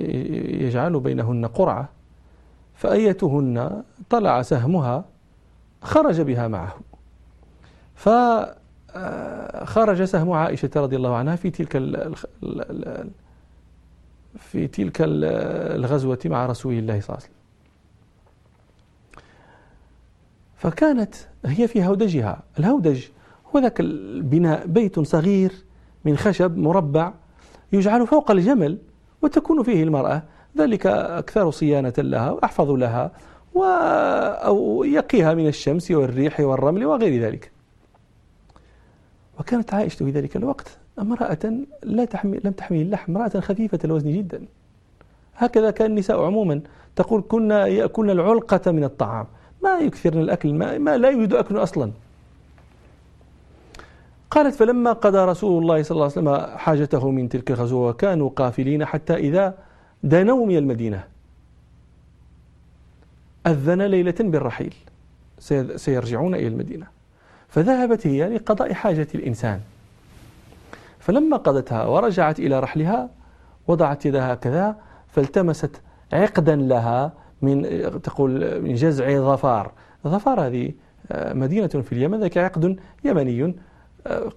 يجعل 0.62 1.00
بينهن 1.00 1.46
قرعة. 1.46 1.88
فأيتهن 2.74 3.82
طلع 4.10 4.42
سهمها 4.42 5.04
خرج 5.82 6.20
بها 6.20 6.48
معه. 6.48 6.74
فخرج 7.94 8.54
سهم 10.04 10.32
عائشة 10.32 10.70
رضي 10.76 10.96
الله 10.96 11.16
عنها 11.16 11.36
في 11.36 11.50
تلك 11.50 11.72
في 14.38 14.68
تلك 14.68 14.96
الغزوة 15.00 16.18
مع 16.24 16.46
رسول 16.46 16.74
الله 16.74 17.00
صلى 17.00 17.08
الله 17.08 17.22
عليه 17.22 17.24
وسلم. 17.24 17.36
فكانت 20.56 21.14
هي 21.44 21.68
في 21.68 21.86
هودجها. 21.86 22.42
الهودج 22.58 23.06
هو 23.54 23.60
ذاك 23.60 23.80
البناء 23.80 24.66
بيت 24.66 25.00
صغير 25.00 25.52
من 26.04 26.16
خشب 26.16 26.56
مربع 26.56 27.12
يجعل 27.72 28.06
فوق 28.06 28.30
الجمل 28.30 28.78
وتكون 29.22 29.62
فيه 29.62 29.82
المرأة. 29.82 30.22
ذلك 30.58 30.86
أكثر 30.86 31.50
صيانة 31.50 31.92
لها 31.98 32.30
وأحفظ 32.30 32.70
لها 32.70 33.10
أو 34.46 34.84
يقيها 34.84 35.34
من 35.34 35.46
الشمس 35.46 35.90
والريح 35.90 36.40
والرمل 36.40 36.84
وغير 36.84 37.22
ذلك. 37.22 37.50
وكانت 39.40 39.74
عائشة 39.74 39.98
في 39.98 40.10
ذلك 40.10 40.36
الوقت 40.36 40.78
امرأة 40.98 41.38
لا 41.82 42.04
تحمل 42.04 42.40
لم 42.44 42.52
تحمل 42.52 42.80
اللحم 42.80 43.16
امرأة 43.16 43.40
خفيفة 43.40 43.78
الوزن 43.84 44.12
جدا. 44.12 44.44
هكذا 45.36 45.70
كان 45.70 45.90
النساء 45.90 46.22
عموما 46.22 46.60
تقول 46.96 47.24
كنا 47.28 47.66
يأكلن 47.66 48.10
العلقة 48.10 48.72
من 48.72 48.84
الطعام. 48.84 49.26
ما 49.62 49.78
يكثرن 49.78 50.20
الأكل 50.20 50.54
ما, 50.54 50.78
ما 50.78 50.96
لا 50.96 51.10
يريد 51.10 51.34
أكل 51.34 51.56
أصلا. 51.56 51.92
قالت 54.32 54.54
فلما 54.54 54.92
قضى 54.92 55.18
رسول 55.18 55.62
الله 55.62 55.82
صلى 55.82 55.94
الله 55.94 56.04
عليه 56.04 56.12
وسلم 56.12 56.56
حاجته 56.58 57.10
من 57.10 57.28
تلك 57.28 57.50
الغزوة 57.50 57.88
وكانوا 57.88 58.30
قافلين 58.36 58.84
حتى 58.84 59.14
إذا 59.14 59.54
دنوا 60.02 60.46
من 60.46 60.56
المدينة. 60.56 61.04
أذن 63.46 63.82
ليلة 63.82 64.14
بالرحيل. 64.20 64.74
سيرجعون 65.76 66.34
إلى 66.34 66.46
المدينة. 66.46 66.86
فذهبت 67.48 68.06
هي 68.06 68.28
لقضاء 68.28 68.72
حاجة 68.72 69.08
الإنسان. 69.14 69.60
فلما 70.98 71.36
قضتها 71.36 71.84
ورجعت 71.84 72.38
إلى 72.38 72.60
رحلها 72.60 73.08
وضعت 73.68 74.06
يدها 74.06 74.34
كذا 74.34 74.76
فالتمست 75.08 75.80
عقدا 76.12 76.56
لها 76.56 77.12
من 77.42 77.62
تقول 78.02 78.60
من 78.62 78.74
جزع 78.74 79.18
ظفار. 79.18 79.72
ظفار 80.06 80.46
هذه 80.46 80.72
آه، 81.12 81.32
مدينة 81.32 81.66
في 81.66 81.92
اليمن 81.92 82.20
ذاك 82.20 82.38
عقد 82.38 82.76
يمني. 83.04 83.54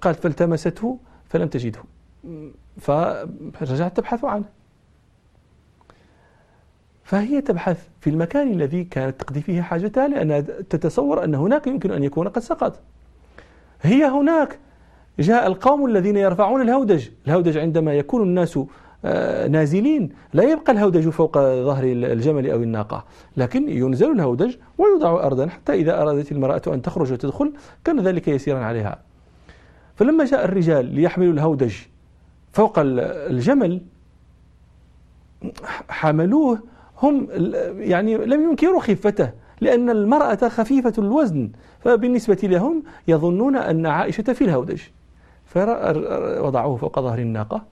قالت 0.01 0.19
فالتمسته 0.19 0.99
فلم 1.25 1.47
تجده. 1.47 1.79
فرجعت 3.53 3.97
تبحث 3.97 4.25
عنه. 4.25 4.45
فهي 7.03 7.41
تبحث 7.41 7.87
في 8.01 8.09
المكان 8.09 8.51
الذي 8.51 8.83
كانت 8.83 9.21
تقضي 9.21 9.41
فيه 9.41 9.61
حاجتها 9.61 10.07
لأنها 10.07 10.39
تتصور 10.39 11.23
أن 11.23 11.35
هناك 11.35 11.67
يمكن 11.67 11.91
أن 11.91 12.03
يكون 12.03 12.27
قد 12.27 12.41
سقط. 12.41 12.79
هي 13.81 14.05
هناك 14.05 14.59
جاء 15.19 15.47
القوم 15.47 15.85
الذين 15.85 16.17
يرفعون 16.17 16.61
الهودج. 16.61 17.09
الهودج 17.27 17.57
عندما 17.57 17.93
يكون 17.93 18.21
الناس 18.21 18.59
آه، 19.05 19.47
نازلين 19.47 20.09
لا 20.33 20.43
يبقى 20.43 20.71
الهودج 20.71 21.09
فوق 21.09 21.37
ظهر 21.37 21.83
الجمل 21.83 22.51
أو 22.51 22.63
الناقة 22.63 23.05
لكن 23.37 23.69
ينزل 23.69 24.11
الهودج 24.11 24.55
ويوضع 24.77 25.25
أرضا 25.25 25.47
حتى 25.47 25.73
إذا 25.73 26.01
أرادت 26.01 26.31
المرأة 26.31 26.61
أن 26.67 26.81
تخرج 26.81 27.13
وتدخل 27.13 27.53
كان 27.83 27.99
ذلك 27.99 28.27
يسيرا 28.27 28.59
عليها. 28.59 28.99
فلما 29.95 30.25
جاء 30.25 30.45
الرجال 30.45 30.85
ليحملوا 30.85 31.33
الهودج 31.33 31.75
فوق 32.53 32.73
الجمل 32.79 33.81
حملوه 35.89 36.59
هم 37.01 37.27
يعني 37.79 38.17
لم 38.17 38.49
ينكروا 38.49 38.81
خفته 38.81 39.31
لأن 39.61 39.89
المرأة 39.89 40.49
خفيفة 40.49 40.93
الوزن 40.97 41.51
فبالنسبة 41.79 42.39
لهم 42.43 42.83
يظنون 43.07 43.55
أن 43.55 43.85
عائشة 43.85 44.23
في 44.23 44.43
الهودج. 44.43 44.81
فوضعوه 45.45 46.75
فوق 46.77 46.99
ظهر 46.99 47.19
الناقة 47.19 47.65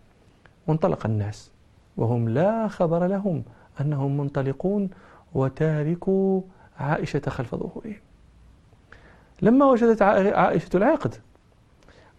وانطلق 0.67 1.05
الناس 1.05 1.51
وهم 1.97 2.29
لا 2.29 2.67
خبر 2.67 3.07
لهم 3.07 3.43
أنهم 3.81 4.17
منطلقون 4.17 4.89
وتاركوا 5.33 6.41
عائشة 6.79 7.21
خلف 7.27 7.55
ظهورهم. 7.55 7.95
لما 9.41 9.65
وجدت 9.65 10.01
عائشة 10.01 10.69
العقد 10.75 11.15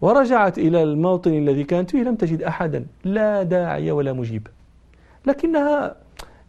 ورجعت 0.04 0.58
إلى 0.58 0.82
الموطن 0.82 1.30
الذي 1.30 1.64
كانت 1.64 1.90
فيه 1.90 2.02
لم 2.02 2.14
تجد 2.14 2.42
أحدا 2.42 2.86
لا 3.04 3.42
داعي 3.42 3.90
ولا 3.90 4.12
مجيب. 4.12 4.46
لكنها 5.26 5.96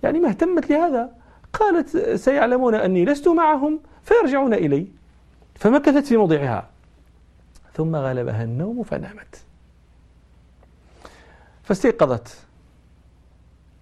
يعني 0.04 0.20
ما 0.20 0.30
اهتمت 0.30 0.70
لهذا. 0.70 1.10
قالت 1.54 1.98
سيعلمون 1.98 2.76
أني 2.76 3.06
لست 3.06 3.28
معهم 3.28 3.80
فيرجعون 4.04 4.54
إلي. 4.54 4.88
فمكثت 5.56 6.06
في 6.06 6.18
موضعها. 6.18 6.68
ثم 7.74 7.96
غلبها 7.96 8.44
النوم 8.44 8.84
فنامت. 8.84 9.36
فاستيقظت. 11.64 12.38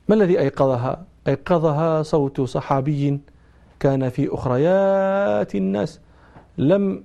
ما 0.07 0.15
الذي 0.15 0.39
أيقظها؟ 0.39 1.03
أيقظها 1.27 2.03
صوت 2.03 2.41
صحابي 2.41 3.19
كان 3.79 4.09
في 4.09 4.33
أخريات 4.33 5.55
الناس. 5.55 5.99
لم 6.57 7.03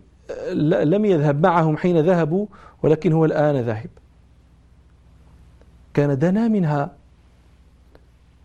لم 0.82 1.04
يذهب 1.04 1.46
معهم 1.46 1.76
حين 1.76 2.00
ذهبوا 2.00 2.46
ولكن 2.82 3.12
هو 3.12 3.24
الآن 3.24 3.56
ذاهب. 3.56 3.90
كان 5.94 6.18
دنا 6.18 6.48
منها. 6.48 6.90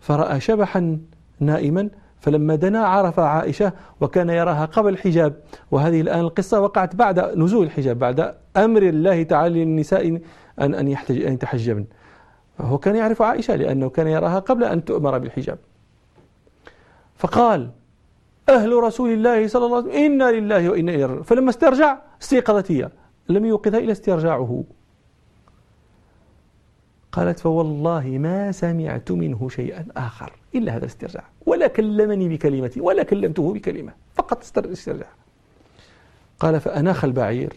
فرأى 0.00 0.40
شبحا 0.40 0.98
نائما 1.40 1.90
فلما 2.20 2.54
دنا 2.54 2.86
عرف 2.86 3.20
عائشة 3.20 3.72
وكان 4.00 4.28
يراها 4.28 4.64
قبل 4.64 4.92
الحجاب. 4.92 5.34
وهذه 5.70 6.00
الآن 6.00 6.20
القصة 6.20 6.60
وقعت 6.60 6.96
بعد 6.96 7.20
نزول 7.20 7.66
الحجاب 7.66 7.98
بعد 7.98 8.34
أمر 8.56 8.82
الله 8.82 9.22
تعالى 9.22 9.64
للنساء 9.64 10.08
أن 10.08 10.20
أن 10.60 10.74
أن 10.74 11.32
يتحجبن. 11.32 11.84
هو 12.60 12.78
كان 12.78 12.96
يعرف 12.96 13.22
عائشة 13.22 13.56
لأنه 13.56 13.88
كان 13.88 14.06
يراها 14.06 14.38
قبل 14.38 14.64
أن 14.64 14.84
تؤمر 14.84 15.18
بالحجاب. 15.18 15.58
فقال 17.16 17.70
أهل 18.48 18.72
رسول 18.72 19.12
الله 19.12 19.48
صلى 19.48 19.66
الله 19.66 19.76
عليه 19.76 19.88
وسلم 19.88 20.04
إنا 20.04 20.30
لله 20.30 20.70
وإنا 20.70 20.92
إليه 20.92 21.22
فلما 21.22 21.50
استرجع 21.50 21.98
استيقظت 22.22 22.72
هي 22.72 22.90
لم 23.28 23.44
يوقظها 23.44 23.78
إلا 23.80 23.92
استرجاعه. 23.92 24.64
قالت 27.12 27.40
فوالله 27.40 28.06
ما 28.06 28.52
سمعت 28.52 29.12
منه 29.12 29.48
شيئا 29.48 29.86
آخر 29.96 30.32
إلا 30.54 30.72
هذا 30.72 30.78
الاسترجاع 30.78 31.24
ولا 31.46 31.66
كلمني 31.66 32.28
بكلمة 32.28 32.70
ولا 32.76 33.02
كلمته 33.02 33.52
بكلمة 33.54 33.92
فقط 34.14 34.38
استرجاع 34.38 35.08
قال 36.40 36.60
فأناخ 36.60 37.04
البعير 37.04 37.52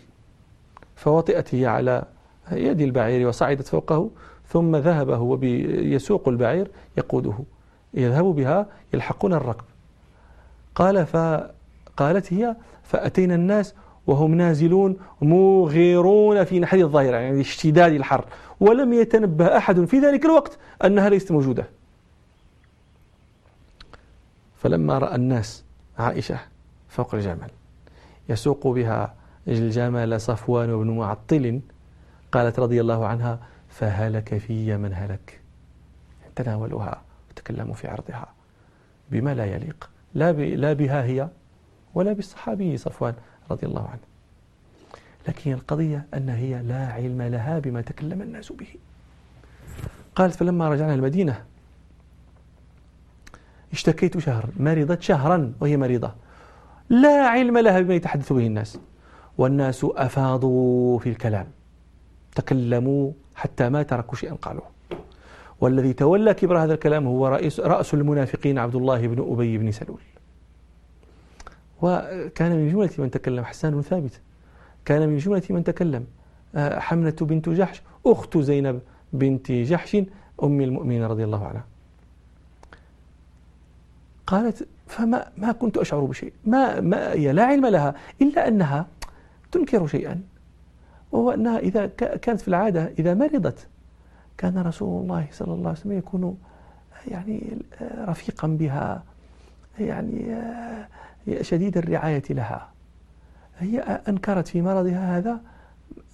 فوطئت 0.95 1.55
هي 1.55 1.65
على 1.65 2.03
يد 2.51 2.81
البعير 2.81 3.27
وصعدت 3.27 3.67
فوقه 3.67 4.09
ثم 4.47 4.75
ذهب 4.75 5.09
هو 5.09 5.43
يسوق 5.43 6.27
البعير 6.27 6.71
يقوده 6.97 7.33
يذهب 7.93 8.25
بها 8.25 8.67
يلحقون 8.93 9.33
الركب. 9.33 9.65
قال 10.77 11.05
فقالت 11.05 12.33
هي 12.33 12.55
فأتينا 12.83 13.35
الناس 13.35 13.73
وهم 14.07 14.35
نازلون 14.35 14.97
مغيرون 15.21 16.43
في 16.43 16.59
نحر 16.59 16.77
الظاهرة 16.77 17.17
يعني 17.17 17.41
اشتداد 17.41 17.93
الحر. 17.93 18.25
ولم 18.59 18.93
يتنبه 18.93 19.57
أحد 19.57 19.85
في 19.85 19.99
ذلك 19.99 20.25
الوقت 20.25 20.57
أنها 20.85 21.09
ليست 21.09 21.31
موجودة. 21.31 21.65
فلما 24.57 24.97
رأى 24.97 25.15
الناس 25.15 25.63
عائشة 25.99 26.39
فوق 26.89 27.15
الجمل 27.15 27.49
يسوق 28.29 28.67
بها 28.67 29.13
الجمل 29.47 30.21
صفوان 30.21 30.67
بن 30.67 30.97
معطل 30.97 31.61
قالت 32.31 32.59
رضي 32.59 32.81
الله 32.81 33.07
عنها 33.07 33.39
فهلك 33.69 34.37
في 34.37 34.77
من 34.77 34.93
هلك؟ 34.93 35.41
تناولوها 36.35 37.01
وتكلموا 37.31 37.73
في 37.73 37.87
عرضها 37.87 38.27
بما 39.11 39.33
لا 39.33 39.45
يليق. 39.45 39.89
لا 40.13 40.31
لا 40.31 40.73
بها 40.73 41.03
هي 41.03 41.29
ولا 41.93 42.13
بالصحابي 42.13 42.77
صفوان 42.77 43.13
رضي 43.51 43.67
الله 43.67 43.87
عنه. 43.87 43.99
لكن 45.27 45.53
القضية 45.53 46.05
أن 46.13 46.29
هي 46.29 46.61
لا 46.61 46.87
علم 46.87 47.21
لها 47.21 47.59
بما 47.59 47.81
تكلم 47.81 48.21
الناس 48.21 48.51
به. 48.51 48.67
قالت 50.15 50.35
فلما 50.35 50.69
رجعنا 50.69 50.93
المدينة 50.93 51.43
اشتكيت 53.73 54.17
شهرا 54.17 54.49
مرضت 54.59 55.01
شهرا 55.01 55.53
وهي 55.59 55.77
مريضة. 55.77 56.13
لا 56.89 57.27
علم 57.27 57.57
لها 57.57 57.81
بما 57.81 57.95
يتحدث 57.95 58.33
به 58.33 58.47
الناس. 58.47 58.79
والناس 59.37 59.83
أفاضوا 59.83 60.99
في 60.99 61.09
الكلام 61.09 61.47
تكلموا 62.35 63.11
حتى 63.35 63.69
ما 63.69 63.83
تركوا 63.83 64.17
شيئا 64.17 64.33
قالوه. 64.33 64.76
والذي 65.61 65.93
تولى 65.93 66.33
كبر 66.33 66.57
هذا 66.63 66.73
الكلام 66.73 67.07
هو 67.07 67.27
رئيس 67.27 67.59
رأس 67.59 67.93
المنافقين 67.93 68.57
عبد 68.57 68.75
الله 68.75 69.07
بن 69.07 69.31
أبي 69.31 69.57
بن 69.57 69.71
سلول. 69.71 70.01
وكان 71.81 72.51
من 72.51 72.71
جملة 72.71 72.89
من 72.97 73.11
تكلم 73.11 73.45
حسان 73.45 73.73
بن 73.73 73.81
ثابت. 73.81 74.21
كان 74.85 75.09
من 75.09 75.17
جملة 75.17 75.43
من 75.49 75.63
تكلم 75.63 76.05
آه، 76.55 76.79
حمنة 76.79 77.15
بنت 77.21 77.49
جحش 77.49 77.81
أخت 78.05 78.37
زينب 78.37 78.79
بنت 79.13 79.51
جحش 79.51 79.97
أم 80.43 80.61
المؤمنين 80.61 81.03
رضي 81.03 81.23
الله 81.23 81.45
عنها. 81.45 81.65
قالت 84.27 84.67
فما 84.87 85.31
ما 85.37 85.51
كنت 85.51 85.77
أشعر 85.77 85.99
بشيء 85.99 86.33
ما, 86.45 86.81
ما 86.81 87.13
هي 87.13 87.31
لا 87.31 87.43
علم 87.43 87.65
لها 87.65 87.95
إلا 88.21 88.47
أنها 88.47 88.87
تنكر 89.51 89.87
شيئا. 89.87 90.21
وهو 91.11 91.31
أنها 91.31 91.59
إذا 91.59 91.85
كانت 92.21 92.41
في 92.41 92.47
العادة 92.47 92.93
إذا 92.99 93.13
مرضت 93.13 93.67
كان 94.37 94.57
رسول 94.57 95.03
الله 95.03 95.27
صلى 95.31 95.53
الله 95.53 95.69
عليه 95.69 95.79
وسلم 95.79 95.97
يكون 95.97 96.37
يعني 97.07 97.57
رفيقا 97.81 98.47
بها 98.47 99.03
يعني 99.79 100.35
شديد 101.41 101.77
الرعاية 101.77 102.23
لها. 102.29 102.69
هي 103.59 103.79
أنكرت 103.79 104.47
في 104.47 104.61
مرضها 104.61 105.17
هذا 105.17 105.39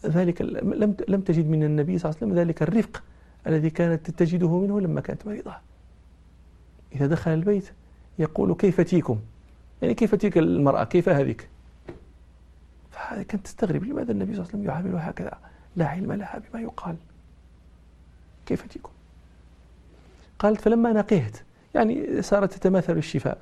ذلك 0.06 0.42
لم 0.42 0.96
لم 1.08 1.22
تجد 1.22 1.50
من 1.50 1.64
النبي 1.64 1.98
صلى 1.98 2.10
الله 2.10 2.20
عليه 2.22 2.32
وسلم 2.32 2.40
ذلك 2.48 2.62
الرفق 2.62 3.04
الذي 3.48 3.70
كانت 3.70 4.12
تجده 4.12 4.60
منه 4.60 4.82
لما 4.82 5.02
كانت 5.02 5.28
مريضة. 5.28 5.56
إذا 6.96 7.08
دخل 7.08 7.34
البيت 7.34 7.72
يقول 8.20 8.56
كيف 8.56 8.82
تيكم؟ 8.82 9.20
يعني 9.82 9.94
كيف 9.94 10.16
تيك 10.16 10.38
المرأة؟ 10.38 10.84
كيف 10.84 11.10
هذيك؟ 11.10 11.50
فكانت 12.92 13.46
تستغرب 13.46 13.84
لماذا 13.84 14.12
النبي 14.12 14.34
صلى 14.36 14.42
الله 14.42 14.54
عليه 14.54 14.60
وسلم 14.60 14.64
يعاملها 14.64 15.10
هكذا؟ 15.10 15.38
لا 15.76 15.88
علم 15.88 16.14
لها 16.14 16.42
بما 16.52 16.62
يقال. 16.62 16.96
كيف 18.46 18.68
تيكم 18.68 18.92
قالت 20.40 20.62
فلما 20.62 20.94
نقهت 20.94 21.38
يعني 21.76 22.22
صارت 22.22 22.54
تتماثل 22.54 22.98
الشفاء. 22.98 23.38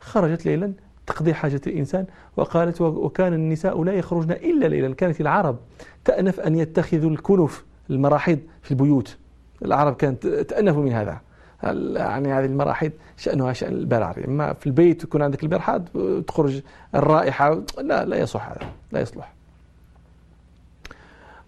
خرجت 0.00 0.46
ليلا 0.46 0.72
تقضي 1.06 1.34
حاجة 1.34 1.60
الإنسان 1.66 2.06
وقالت 2.36 2.80
وكان 2.80 3.34
النساء 3.34 3.82
لا 3.82 3.92
يخرجن 3.92 4.32
إلا 4.32 4.66
ليلا. 4.66 4.94
كانت 4.94 5.20
العرب 5.20 5.58
تأنف 6.04 6.40
أن 6.40 6.56
يتخذوا 6.56 7.10
الكنف 7.10 7.64
المراحيض 7.90 8.38
في 8.62 8.70
البيوت. 8.70 9.16
العرب 9.64 9.96
كانت 9.96 10.26
تأنف 10.26 10.76
من 10.76 10.92
هذا. 10.92 11.20
يعني 11.62 12.32
هذه 12.32 12.44
المراحيض 12.44 12.92
شأنها 13.16 13.52
شأن 13.52 13.72
البرار 13.72 14.24
إما 14.28 14.52
في 14.52 14.66
البيت 14.66 15.04
يكون 15.04 15.22
عندك 15.22 15.42
البرحاض 15.42 15.88
تخرج 16.26 16.60
الرائحة 16.94 17.62
لا 17.78 18.04
لا 18.04 18.16
يصح 18.16 18.48
هذا 18.48 18.72
لا 18.92 19.00
يصلح. 19.00 19.32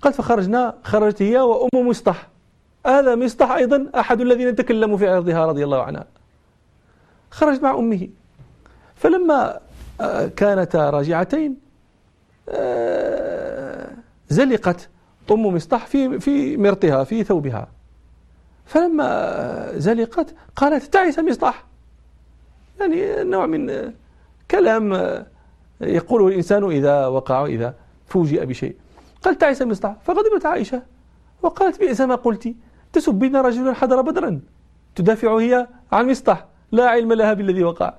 قال 0.03 0.13
فخرجنا 0.13 0.75
خرجت 0.85 1.23
هي 1.23 1.39
وأم 1.39 1.89
مصطح. 1.89 2.29
هذا 2.87 3.15
مصطح 3.15 3.51
أيضا 3.51 3.91
أحد 3.95 4.21
الذين 4.21 4.57
تكلموا 4.57 4.97
في 4.97 5.09
عرضها 5.09 5.47
رضي 5.47 5.65
الله 5.65 5.83
عنها. 5.83 6.05
خرجت 7.31 7.63
مع 7.63 7.71
أمه. 7.71 8.09
فلما 8.95 9.61
آه، 10.01 10.27
كانتا 10.27 10.91
راجعتين 10.91 11.57
آه، 12.49 13.91
زلقت 14.29 14.89
أم 15.31 15.47
مصطح 15.47 15.87
في 15.87 16.21
في 16.21 16.57
مرطها 16.57 17.05
في 17.05 17.25
ثوبها. 17.25 17.69
فلما 18.67 19.79
زلقت 19.79 20.35
قالت 20.57 20.85
تعس 20.85 21.19
مصطح 21.19 21.65
يعني 22.81 23.25
نوع 23.25 23.47
من 23.47 23.93
كلام 24.51 24.93
يقوله 25.81 26.29
الإنسان 26.29 26.65
إذا 26.71 27.07
وقع 27.07 27.47
إذا 27.47 27.75
فوجئ 28.07 28.47
بشيء. 28.47 28.77
قال 29.23 29.39
تعس 29.39 29.63
مصطح 29.63 29.97
فغضبت 30.05 30.47
عائشة 30.47 30.83
وقالت 31.43 31.81
بئس 31.81 32.01
ما 32.01 32.15
قلت. 32.15 32.55
تسبين 32.93 33.37
رجلا 33.37 33.73
حضر 33.73 34.01
بدرا. 34.01 34.41
تدافع 34.95 35.37
هي 35.37 35.67
عن 35.93 36.11
مصطح 36.11 36.47
لا 36.73 36.89
علم 36.89 37.13
لها 37.13 37.33
بالذي 37.33 37.65
وقع. 37.65 37.95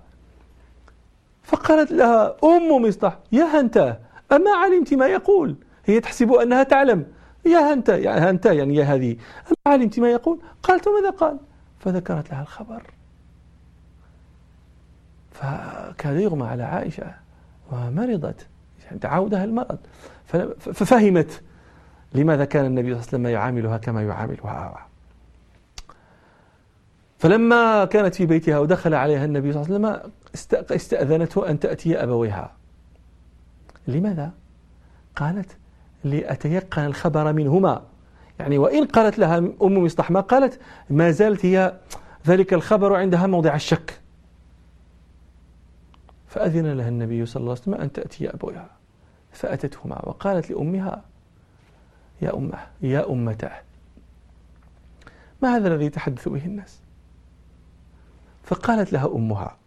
فقالت 1.44 1.92
لها 1.92 2.36
أم 2.44 2.82
مصطح 2.82 3.20
يا 3.32 3.44
هنتا 3.44 4.00
أما 4.32 4.52
علمت 4.52 4.94
ما 4.94 5.08
يقول؟ 5.08 5.56
هي 5.86 6.00
تحسب 6.00 6.32
أنها 6.32 6.64
تعلم. 6.64 7.06
يا 7.46 7.74
هنتا 7.74 7.98
يعني 7.98 8.22
هنتا 8.22 8.52
يعني 8.52 8.76
يا 8.76 8.84
هذه. 8.84 9.12
أما 9.48 9.74
علمت 9.74 10.00
ما 10.00 10.10
يقول؟ 10.10 10.40
قالت 10.64 10.88
ماذا 10.88 11.10
قال؟ 11.10 11.38
فذكرت 11.80 12.32
لها 12.32 12.42
الخبر. 12.42 12.84
فكاد 15.32 16.20
يغمى 16.20 16.48
على 16.48 16.64
عائشة 16.64 17.16
ومرضت. 17.72 18.48
يعني 18.86 19.00
تعودها 19.00 19.44
المرض. 19.44 19.78
ففهمت. 20.60 21.42
لماذا 22.14 22.46
كان 22.46 22.66
النبي 22.66 22.88
صلى 22.88 23.00
الله 23.00 23.08
عليه 23.08 23.08
وسلم 23.08 23.28
يعاملها 23.28 23.78
كما 23.78 24.04
يعاملها؟ 24.04 24.88
فلما 27.20 27.86
كانت 27.86 28.16
في 28.16 28.26
بيتها 28.26 28.60
ودخل 28.60 28.94
عليها 28.94 29.26
النبي 29.26 29.54
صلى 29.54 29.62
الله 29.62 29.90
عليه 29.90 30.00
وسلم 30.00 30.12
استأذنته 30.72 31.50
أن 31.50 31.60
تأتي 31.60 32.04
أبويها. 32.04 32.52
لماذا؟ 33.88 34.32
قالت 35.16 35.58
لأتيقن 36.04 36.86
الخبر 36.86 37.34
منهما. 37.34 37.82
يعني 38.40 38.58
وإن 38.58 38.86
قالت 38.86 39.20
لها 39.20 39.38
أم 39.38 39.84
مصطح 39.84 40.12
ما 40.12 40.20
قالت 40.20 40.60
ما 40.90 41.12
زالت 41.12 41.46
هي 41.46 41.74
ذلك 42.28 42.54
الخبر 42.54 42.96
عندها 42.96 43.28
موضع 43.28 43.56
الشك. 43.56 44.00
فأذن 46.28 46.72
لها 46.74 46.90
النبي 46.90 47.26
صلى 47.26 47.42
الله 47.42 47.52
عليه 47.52 47.62
وسلم 47.62 47.74
أن 47.74 47.92
تأتي 47.92 48.30
أبويها 48.30 48.70
فأتتهما 49.32 50.06
وقالت 50.06 50.52
لأمها 50.52 51.04
يا 52.22 52.38
أمة 52.38 52.60
يا 52.82 53.12
أمته 53.12 53.52
ما 55.42 55.56
هذا 55.56 55.68
الذي 55.68 55.86
يتحدث 55.86 56.30
به 56.30 56.46
الناس؟ 56.46 56.80
فقالت 58.44 58.94
لها 58.94 59.08
أمها 59.16 59.58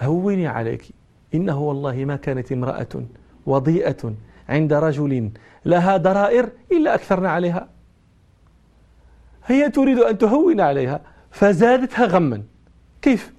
هوني 0.00 0.46
عليك. 0.46 0.88
إنه 1.34 1.60
والله 1.60 2.04
ما 2.04 2.16
كانت 2.16 2.52
امرأة 2.52 3.04
وضيئة 3.46 4.14
عند 4.48 4.72
رجل 4.72 5.30
لها 5.64 5.96
ضرائر 5.96 6.48
إلا 6.72 6.94
أكثرنا 6.94 7.30
عليها. 7.30 7.68
هي 9.46 9.70
تريد 9.70 9.98
أن 9.98 10.18
تهون 10.18 10.60
عليها 10.60 11.00
فزادتها 11.30 12.06
غما. 12.06 12.42
كيف؟ 13.02 13.32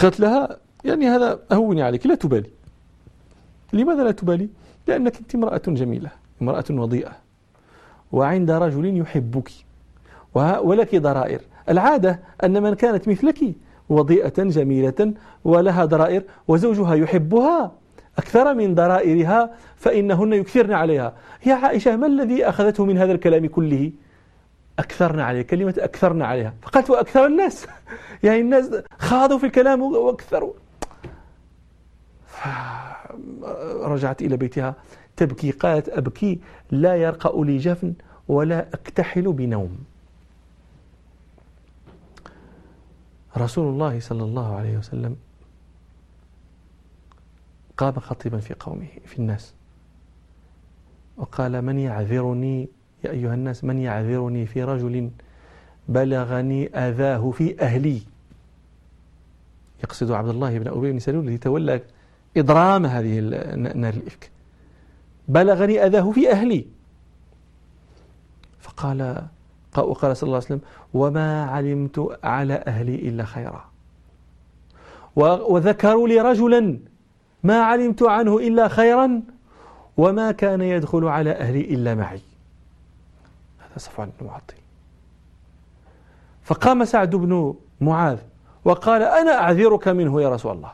قالت 0.00 0.20
لها 0.20 0.58
يعني 0.84 1.08
هذا 1.08 1.40
أهوني 1.52 1.82
عليك 1.82 2.06
لا 2.06 2.14
تبالي. 2.14 2.50
لماذا 3.72 4.04
لا 4.04 4.10
تبالي؟ 4.10 4.48
لأنك 4.86 5.16
أنت 5.16 5.34
امرأة 5.34 5.62
جميلة. 5.66 6.10
امرأة 6.42 6.64
وضيئة. 6.70 7.12
وعند 8.12 8.50
رجل 8.50 9.00
يحبك. 9.00 9.50
ولك 10.34 10.96
ضرائر. 10.96 11.40
العادة 11.68 12.20
أن 12.44 12.62
من 12.62 12.74
كانت 12.74 13.08
مثلك 13.08 13.54
وضيئة 13.88 14.42
جميلة 14.42 15.12
ولها 15.44 15.84
ضرائر 15.84 16.22
وزوجها 16.48 16.94
يحبها 16.94 17.72
أكثر 18.18 18.54
من 18.54 18.74
ضرائرها 18.74 19.50
فإنهن 19.76 20.32
يكثرن 20.32 20.72
عليها. 20.72 21.14
يا 21.46 21.54
عائشة 21.54 21.96
ما 21.96 22.06
الذي 22.06 22.48
أخذته 22.48 22.84
من 22.84 22.98
هذا 22.98 23.12
الكلام 23.12 23.46
كله؟ 23.46 23.92
أكثرنا 24.78 25.24
عليه 25.24 25.42
كلمة 25.42 25.74
أكثرنا 25.78 26.26
عليها. 26.26 26.54
فقالت 26.62 26.90
وأكثر 26.90 27.26
الناس. 27.26 27.66
يعني 28.24 28.40
الناس 28.40 28.70
خاضوا 28.98 29.38
في 29.38 29.46
الكلام 29.46 29.82
وأكثروا. 29.82 30.52
رجعت 33.82 34.22
إلى 34.22 34.36
بيتها. 34.36 34.74
تبكي 35.18 35.50
قالت 35.50 35.88
أبكي 35.88 36.40
لا 36.70 36.96
يرقأ 36.96 37.44
لي 37.44 37.58
جفن 37.58 37.94
ولا 38.28 38.68
أكتحل 38.74 39.32
بنوم. 39.32 39.78
رسول 43.36 43.72
الله 43.72 44.00
صلى 44.00 44.24
الله 44.24 44.54
عليه 44.56 44.78
وسلم 44.78 45.16
قام 47.76 47.92
خطيبا 47.92 48.38
في 48.38 48.54
قومه 48.54 48.86
في 49.06 49.18
الناس 49.18 49.54
وقال 51.16 51.62
من 51.62 51.78
يعذرني؟ 51.78 52.68
يا 53.04 53.10
أيها 53.10 53.34
الناس 53.34 53.64
من 53.64 53.78
يعذرني 53.78 54.46
في 54.46 54.62
رجل 54.64 55.10
بلغني 55.88 56.66
أذاه 56.66 57.30
في 57.30 57.60
أهلي؟ 57.60 58.02
يقصد 59.84 60.10
عبد 60.10 60.28
الله 60.28 60.58
بن 60.58 60.68
أبي 60.68 60.92
بن 60.92 60.98
سلول 60.98 61.24
الذي 61.24 61.38
تولى 61.38 61.82
إضرام 62.36 62.86
هذه 62.86 63.20
نار 63.74 63.94
الإفك. 63.94 64.30
بلغني 65.28 65.86
أذاه 65.86 66.10
في 66.10 66.32
أهلي. 66.32 66.66
فقال 68.60 69.26
وقال 69.76 70.16
صلى 70.16 70.26
الله 70.26 70.36
عليه 70.36 70.46
وسلم 70.46 70.60
وما 70.94 71.44
علمت 71.44 72.18
على 72.24 72.54
أهلي 72.66 72.94
إلا 72.94 73.24
خيرا. 73.24 73.64
وذكروا 75.16 76.08
لي 76.08 76.20
رجلا 76.20 76.78
ما 77.42 77.62
علمت 77.62 78.02
عنه 78.02 78.38
إلا 78.38 78.68
خيرا 78.68 79.22
وما 79.96 80.32
كان 80.32 80.60
يدخل 80.60 81.04
على 81.04 81.30
أهلي 81.30 81.60
إلا 81.60 81.94
معي. 81.94 82.20
هذا 83.58 83.78
صفوان 83.78 84.10
بن 84.20 84.26
معطل. 84.26 84.54
فقام 86.42 86.84
سعد 86.84 87.16
بن 87.16 87.54
معاذ 87.80 88.18
وقال 88.64 89.02
أنا 89.02 89.34
أعذرك 89.34 89.88
منه 89.88 90.22
يا 90.22 90.28
رسول 90.28 90.56
الله. 90.56 90.72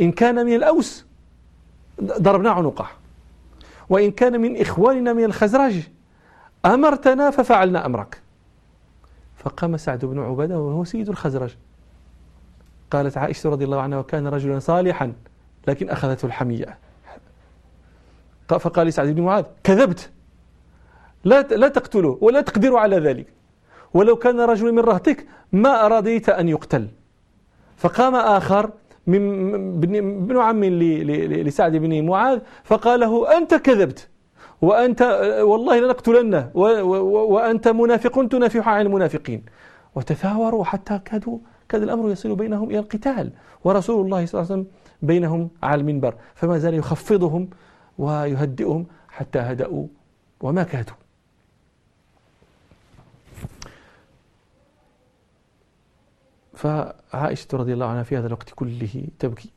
إن 0.00 0.12
كان 0.12 0.46
من 0.46 0.54
الأوس 0.54 1.06
ضربنا 2.02 2.50
عنقه 2.50 2.90
وإن 3.90 4.10
كان 4.10 4.40
من 4.40 4.60
إخواننا 4.60 5.12
من 5.12 5.24
الخزرج 5.24 5.82
أمرتنا 6.64 7.30
ففعلنا 7.30 7.86
أمرك. 7.86 8.20
فقام 9.36 9.76
سعد 9.76 10.04
بن 10.04 10.18
عبادة 10.18 10.58
وهو 10.58 10.84
سيد 10.84 11.08
الخزرج. 11.08 11.56
قالت 12.90 13.18
عائشة 13.18 13.50
رضي 13.50 13.64
الله 13.64 13.80
عنها 13.80 13.98
وكان 13.98 14.26
رجلا 14.26 14.58
صالحا 14.58 15.12
لكن 15.68 15.88
أخذته 15.88 16.26
الحمية. 16.26 16.78
فقال 18.48 18.86
لسعد 18.86 19.08
بن 19.08 19.22
معاذ 19.22 19.44
كذبت. 19.64 20.10
لا 21.24 21.42
لا 21.42 21.68
تقتله 21.68 22.18
ولا 22.20 22.40
تقدر 22.40 22.76
على 22.76 22.98
ذلك. 22.98 23.26
ولو 23.94 24.16
كان 24.16 24.40
رجل 24.40 24.72
من 24.72 24.78
رهتك 24.78 25.26
ما 25.52 25.86
أراديت 25.86 26.28
أن 26.28 26.48
يقتل. 26.48 26.88
فقام 27.76 28.14
آخر 28.14 28.70
من 29.06 29.94
ابن 29.96 30.38
عم 30.38 30.64
لسعد 30.64 31.76
بن 31.76 32.06
معاذ 32.06 32.40
فقال 32.64 33.00
له 33.00 33.36
أنت 33.36 33.54
كذبت 33.54 34.08
وأنت 34.62 35.02
والله 35.42 35.80
لنقتلنه 35.80 36.50
وأنت 36.54 37.68
منافق 37.68 38.28
تنافح 38.28 38.68
عن 38.68 38.80
المنافقين. 38.86 39.42
وتثاوروا 39.94 40.64
حتى 40.64 41.00
كادوا 41.04 41.38
كاد 41.68 41.82
الأمر 41.82 42.10
يصل 42.10 42.34
بينهم 42.34 42.70
إلى 42.70 42.78
القتال 42.78 43.32
ورسول 43.64 44.04
الله 44.04 44.26
صلى 44.26 44.40
الله 44.40 44.52
عليه 44.52 44.62
وسلم 44.62 44.66
بينهم 45.02 45.50
على 45.62 45.80
المنبر 45.80 46.14
فما 46.34 46.58
زال 46.58 46.74
يخفضهم 46.74 47.48
ويهدئهم 47.98 48.86
حتى 49.08 49.38
هدأوا 49.38 49.86
وما 50.40 50.62
كادوا. 50.62 50.94
فعائشة 56.60 57.48
رضي 57.52 57.72
الله 57.72 57.86
عنها 57.86 58.02
في 58.02 58.16
هذا 58.16 58.26
الوقت 58.26 58.50
كله 58.54 59.06
تبكي. 59.18 59.50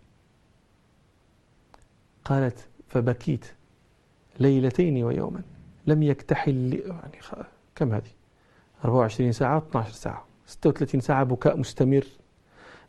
قالت 2.25 2.67
فبكيت 2.87 3.45
ليلتين 4.39 5.03
ويوما 5.03 5.41
لم 5.87 6.03
يكتحل 6.03 6.73
يعني 6.73 7.19
كم 7.75 7.93
هذه؟ 7.93 8.11
24 8.85 9.31
ساعة 9.31 9.57
12 9.57 9.91
ساعة. 9.91 10.25
36 10.45 11.01
ساعة 11.01 11.23
بكاء 11.23 11.57
مستمر. 11.57 12.05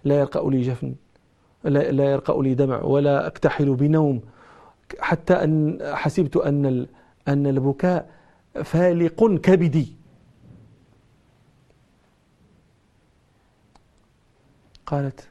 لا 0.05 0.21
يرقأ 0.21 0.51
لي 0.51 0.63
جفن 0.63 0.95
لا, 1.65 1.93
لا 1.93 2.05
يرقأ 2.13 2.43
لي 2.43 2.55
دمع 2.55 2.83
ولا 2.83 3.27
أكتحل 3.27 3.75
بنوم. 3.75 4.21
حتى 5.01 5.33
أن 5.45 5.79
حسبت 5.95 6.37
أن 6.37 6.87
أن 7.29 7.47
البكاء 7.47 8.11
فالق 8.65 9.35
كبدي. 9.37 10.04
قالت 14.87 15.29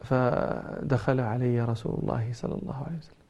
فدخل 0.00 1.20
علي 1.20 1.60
رسول 1.60 1.98
الله 2.02 2.32
صلى 2.32 2.54
الله 2.54 2.84
عليه 2.86 2.98
وسلم. 2.98 3.22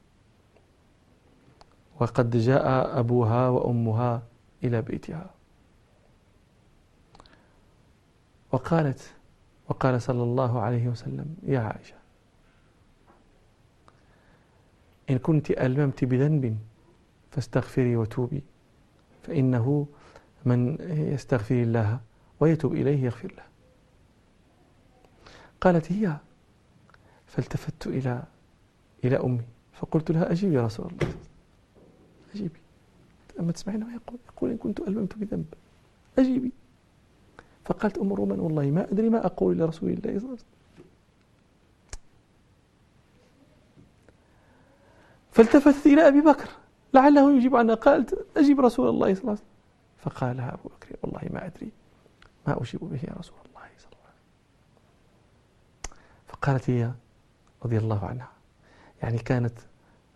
وقد 2.00 2.36
جاء 2.36 2.98
أبوها 2.98 3.48
وأمها 3.48 4.22
إلى 4.64 4.82
بيتها. 4.82 5.30
وقالت 8.52 9.14
وقال 9.68 10.02
صلى 10.02 10.22
الله 10.22 10.60
عليه 10.60 10.88
وسلم 10.88 11.36
يا 11.42 11.60
عائشة 11.60 11.94
إن 15.10 15.18
كنت 15.18 15.50
ألممت 15.50 16.04
بذنب 16.04 16.58
فاستغفري 17.30 17.96
وتوبي 17.96 18.42
فإنه 19.22 19.86
من 20.44 20.76
يستغفر 20.90 21.54
الله 21.54 22.00
ويتوب 22.40 22.72
إليه 22.72 23.04
يغفر 23.04 23.32
له. 23.32 23.51
قالت 25.62 25.92
هي 25.92 26.16
فالتفت 27.26 27.86
إلى 27.86 28.22
إلى 29.04 29.16
أمي 29.16 29.42
فقلت 29.72 30.10
لها 30.10 30.32
أجيبي 30.32 30.54
يا 30.54 30.62
رسول 30.66 30.86
الله. 30.86 31.14
أجيبي. 32.34 32.60
أما 33.40 33.52
تسمعين 33.52 33.80
ما 33.80 33.92
يقول 33.92 34.18
يقول 34.28 34.50
إن 34.50 34.56
كنت 34.56 34.80
ألممت 34.80 35.18
بذنب. 35.18 35.46
أجيبي. 36.18 36.52
فقالت 37.64 37.98
أم 37.98 38.12
رومان 38.12 38.40
والله 38.40 38.70
ما 38.70 38.92
أدري 38.92 39.08
ما 39.08 39.26
أقول 39.26 39.58
لرسول 39.58 39.90
الله 39.90 40.00
صلى 40.02 40.08
الله 40.08 40.18
عليه 40.18 40.32
وسلم. 40.32 40.46
فالتفت 45.30 45.86
إلى 45.86 46.08
أبي 46.08 46.20
بكر. 46.20 46.48
لعله 46.94 47.36
يجيب 47.36 47.56
عنها 47.56 47.74
قالت 47.74 48.26
أجيب 48.36 48.60
رسول 48.60 48.88
الله 48.88 49.14
صلى 49.14 49.20
الله 49.20 49.30
عليه 49.30 49.40
وسلم. 49.40 49.52
فقال 49.98 50.36
لها 50.36 50.54
أبو 50.54 50.68
بكر 50.68 50.96
والله 51.02 51.28
ما 51.32 51.46
أدري 51.46 51.70
ما 52.46 52.62
أجيب 52.62 52.80
به 52.80 53.00
يا 53.08 53.14
رسول 53.18 53.36
الله. 53.46 53.51
فقالت 56.42 56.70
هي 56.70 56.90
رضي 57.64 57.78
الله 57.78 58.04
عنها. 58.04 58.28
يعني 59.02 59.18
كانت 59.18 59.52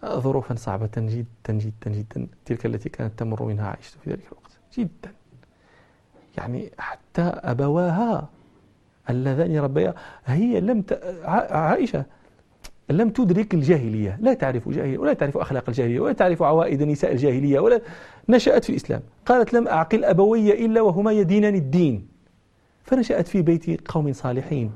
ظروفا 0.05 0.55
صعبة 0.55 0.91
جدا 0.97 1.53
جدا 1.53 1.91
جدا 1.91 2.27
تلك 2.45 2.67
التي 2.67 2.89
كانت 2.89 3.19
تمر 3.19 3.43
منها 3.43 3.67
عائشة 3.67 3.97
في 4.05 4.11
ذلك 4.11 4.27
الوقت. 4.33 4.59
جدا. 4.79 5.13
يعني 6.39 6.71
حتى 6.79 7.23
أبواها 7.23 8.29
اللذان 9.11 9.59
ربيا 9.59 9.95
هي 10.25 10.61
لم 10.61 10.83
ت... 10.83 10.93
عائشة 11.51 12.05
لم 12.91 13.11
تدرك 13.11 13.55
الجاهلية. 13.55 14.19
لا 14.21 14.35
تعرف 14.35 14.69
جاهلية 14.69 14.99
ولا 14.99 15.13
تعرف 15.13 15.37
أخلاق 15.37 15.65
الجاهلية 15.69 16.01
ولا 16.01 16.13
تعرف 16.13 16.43
عوائد 16.43 16.83
نساء 16.83 17.13
الجاهلية 17.13 17.61
ولا 17.61 17.81
نشأت 18.29 18.65
في 18.65 18.71
الإسلام. 18.71 19.03
قالت 19.27 19.55
لم 19.55 19.69
أعقل 19.69 20.05
أبوي 20.05 20.67
إلا 20.67 20.81
وهما 20.81 21.13
يدينان 21.13 21.55
الدين. 21.55 22.09
فنشأت 22.85 23.29
في 23.29 23.43
بيت 23.43 23.89
قوم 23.91 24.13
صالحين. 24.13 24.73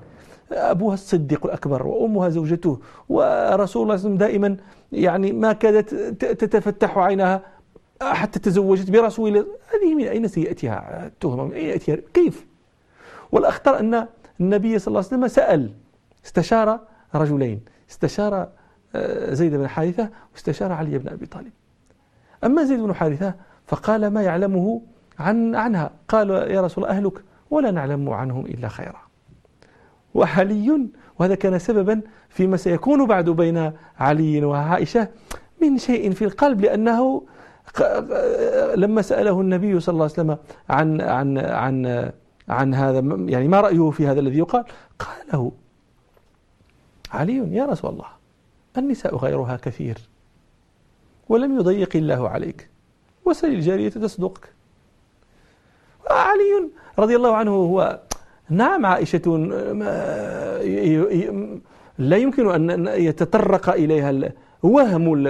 أبوها 0.53 0.95
الصديق 0.95 1.47
الأكبر 1.47 1.87
وأمها 1.87 2.29
زوجته 2.29 2.81
ورسول 3.09 3.23
الله 3.57 3.63
صلى 3.67 3.83
الله 3.83 3.95
عليه 3.95 3.95
وسلم 3.95 4.17
دائما 4.17 4.57
يعني 4.93 5.33
ما 5.33 5.53
كادت 5.53 5.95
تتفتح 6.25 6.99
عينها 6.99 7.43
حتى 8.03 8.39
تزوجت 8.39 8.91
برسول 8.91 9.29
الله. 9.29 9.47
هذه 9.75 9.95
من 9.95 10.05
أين 10.05 10.29
سيأتيها 10.29 11.07
التهمة؟ 11.07 11.45
من 11.45 11.53
أين 11.53 11.67
يأتيها؟ 11.67 11.97
كيف؟ 12.15 12.47
والأخطر 13.33 13.81
أن 13.81 14.07
النبي 14.41 14.79
صلى 14.79 14.93
الله 14.93 14.99
عليه 14.99 15.09
وسلم 15.09 15.29
سأل 15.29 15.73
استشار 16.25 16.81
رجلين 17.15 17.61
استشار 17.91 18.49
آه، 18.95 19.35
زيد 19.35 19.55
بن 19.55 19.69
حارثة 19.69 20.09
واستشار 20.33 20.73
علي 20.73 20.99
بن 20.99 21.09
أبي 21.09 21.27
طالب. 21.27 21.53
أما 22.45 22.65
زيد 22.65 22.81
بن 22.81 22.95
حارثة 22.95 23.35
فقال 23.67 24.07
ما 24.07 24.23
يعلمه 24.23 24.83
عن 25.19 25.55
عنها. 25.55 25.91
قال 26.09 26.31
يا 26.31 26.61
رسول 26.61 26.85
أهلك 26.85 27.23
ولا 27.51 27.71
نعلم 27.71 28.11
عنهم 28.11 28.47
إلا 28.47 28.69
خيرا. 28.69 29.10
وحلي. 30.15 30.89
وهذا 31.19 31.35
كان 31.35 31.59
سببا 31.59 32.01
فيما 32.29 32.57
سيكون 32.57 33.07
بعد 33.07 33.31
بين 33.31 33.73
علي 33.99 34.45
وعائشة 34.45 35.09
من 35.63 35.79
شيء 35.79 36.11
في 36.11 36.25
القلب 36.25 36.61
لأنه 36.61 37.23
لما 38.77 39.03
سأله 39.03 39.41
النبي 39.41 39.81
صلى 39.81 39.93
الله 39.93 40.05
عليه 40.05 40.13
وسلم 40.13 40.39
عن 40.71 41.01
عن 41.01 41.39
عن 41.39 42.11
عن 42.49 42.75
هذا 42.75 42.99
يعني 43.31 43.49
ما 43.49 43.61
رأيه 43.61 43.91
في 43.91 44.07
هذا 44.07 44.21
الذي 44.21 44.39
يقال؟ 44.39 44.65
قال 44.99 45.17
له 45.33 45.53
علي 47.13 47.57
يا 47.57 47.67
رسول 47.67 47.91
الله 47.91 48.09
النساء 48.79 49.17
غيرها 49.17 49.57
كثير 49.57 49.99
ولم 51.29 51.57
يضيق 51.59 51.97
الله 51.97 52.29
عليك 52.29 52.69
وسل 53.25 53.49
الجارية 53.49 53.89
تصدقك. 53.89 54.53
علي 56.11 56.71
رضي 56.99 57.17
الله 57.17 57.37
عنه 57.37 57.51
هو 57.51 58.01
نعم 58.51 58.87
عائشة 58.87 59.37
لا 61.99 62.17
يمكن 62.17 62.71
أن 62.71 62.87
يتطرق 62.87 63.71
إليها 63.71 64.33
وهم 64.63 65.25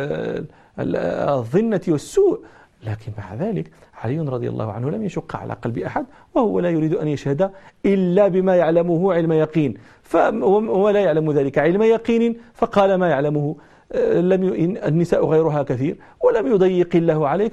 الظنة 0.78 1.80
والسوء. 1.88 2.40
لكن 2.84 3.12
مع 3.18 3.34
ذلك 3.34 3.70
علي 3.94 4.18
رضي 4.18 4.48
الله 4.48 4.72
عنه 4.72 4.90
لم 4.90 5.04
يشق 5.04 5.36
على 5.36 5.52
قلب 5.52 5.78
أحد 5.78 6.06
وهو 6.34 6.60
لا 6.60 6.70
يريد 6.70 6.94
أن 6.94 7.08
يشهد 7.08 7.50
إلا 7.86 8.28
بما 8.28 8.56
يعلمه 8.56 9.14
علم 9.14 9.32
يقين. 9.32 9.74
وهو 10.14 10.90
لا 10.90 11.00
يعلم 11.00 11.32
ذلك 11.32 11.58
علم 11.58 11.82
يقين 11.82 12.36
فقال 12.54 12.94
ما 12.94 13.08
يعلمه 13.08 13.56
آه، 13.92 14.20
لم 14.20 14.42
النساء 14.86 15.26
غيرها 15.26 15.62
كثير 15.62 15.96
ولم 16.24 16.46
يضيق 16.46 16.96
الله 16.96 17.28
عليك. 17.28 17.52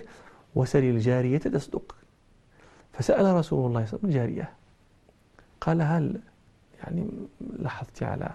وسل 0.56 0.84
الجارية 0.84 1.38
تصدق. 1.38 1.96
فسأل 2.94 3.36
رسول 3.36 3.36
الله 3.36 3.40
صلى 3.40 3.60
الله 3.64 3.76
عليه 3.76 3.84
وسلم 3.88 4.10
الجارية 4.10 4.57
قال 5.62 5.82
هل 5.82 6.20
يعني 6.84 7.08
لاحظت 7.60 8.04
على 8.04 8.30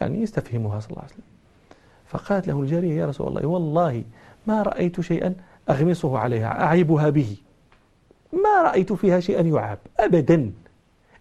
يعني 0.00 0.22
يستفهمها 0.22 0.80
صلى 0.80 0.90
الله 0.90 1.02
عليه 1.02 1.12
وسلم. 1.12 1.24
فقالت 2.06 2.48
له 2.48 2.60
الجارية 2.60 2.94
يا 2.94 3.06
رسول 3.06 3.28
الله 3.28 3.46
والله 3.46 4.04
ما 4.46 4.62
رأيت 4.62 5.00
شيئا 5.00 5.34
أغمصه 5.70 6.18
عليها 6.18 6.62
أعيبها 6.62 7.10
به. 7.10 7.36
ما 8.32 8.62
رأيت 8.62 8.92
فيها 8.92 9.20
شيئا 9.20 9.40
يعاب 9.40 9.78
أبدا 9.98 10.52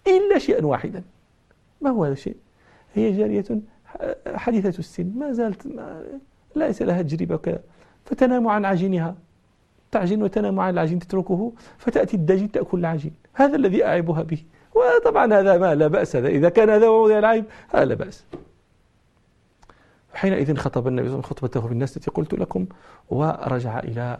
إلا 0.07 0.39
شيئا 0.39 0.65
واحدا. 0.65 1.03
ما 1.81 1.89
هو 1.89 2.03
هذا 2.03 2.13
الشيء؟ 2.13 2.35
هي 2.93 3.17
جارية 3.17 3.45
حديثة 4.27 4.79
السن 4.79 5.11
ما 5.17 5.31
زالت 5.31 5.67
ما 5.67 6.03
ليس 6.55 6.81
لها 6.81 7.01
تجربة 7.01 7.35
وكذا 7.35 7.61
فتنام 8.05 8.47
عن 8.47 8.65
عجينها. 8.65 9.15
تعجن 9.91 10.23
وتنام 10.23 10.59
عن 10.59 10.73
العجين 10.73 10.99
تتركه 10.99 11.53
فتأتي 11.77 12.17
الدجين 12.17 12.51
تأكل 12.51 12.79
العجين. 12.79 13.13
هذا 13.33 13.55
الذي 13.55 13.85
أعيبها 13.85 14.23
به. 14.23 14.43
وطبعا 14.75 15.33
هذا 15.33 15.57
ما 15.57 15.75
لا 15.75 15.87
بأس 15.87 16.15
هذا 16.15 16.27
إذا 16.27 16.49
كان 16.49 16.69
هذا 16.69 16.87
موضع 16.87 17.19
العيب 17.19 17.45
هذا 17.69 17.85
لا 17.85 17.95
بأس. 17.95 18.25
حينئذ 20.13 20.55
خطب 20.55 20.87
النبي 20.87 21.07
صلى 21.07 21.15
الله 21.15 21.25
عليه 21.25 21.33
وسلم 21.33 21.37
خطبته 21.37 21.67
في 21.67 21.73
الناس 21.73 21.97
التي 21.97 22.11
قلت 22.11 22.33
لكم 22.33 22.65
ورجع 23.09 23.79
إلى 23.79 24.19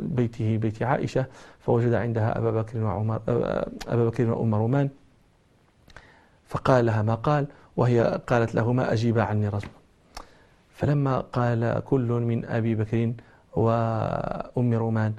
بيته 0.00 0.56
بيت 0.56 0.82
عائشة 0.82 1.26
فوجد 1.58 1.94
عندها 1.94 2.38
أبا 2.38 2.50
بكر 2.50 2.84
وعمر 2.84 3.20
أبا 3.88 4.06
بكر 4.06 4.30
وأم 4.30 4.54
رومان. 4.54 4.88
فقال 6.46 6.86
لها 6.86 7.02
ما 7.02 7.14
قال 7.14 7.46
وهي 7.76 8.20
قالت 8.26 8.54
له 8.54 8.72
ما 8.72 8.92
أجيب 8.92 9.18
عني 9.18 9.48
رجل. 9.48 9.68
فلما 10.70 11.20
قال 11.20 11.82
كل 11.84 12.08
من 12.12 12.44
أبي 12.44 12.74
بكر 12.74 13.12
وأم 13.56 14.74
رومان 14.74 15.14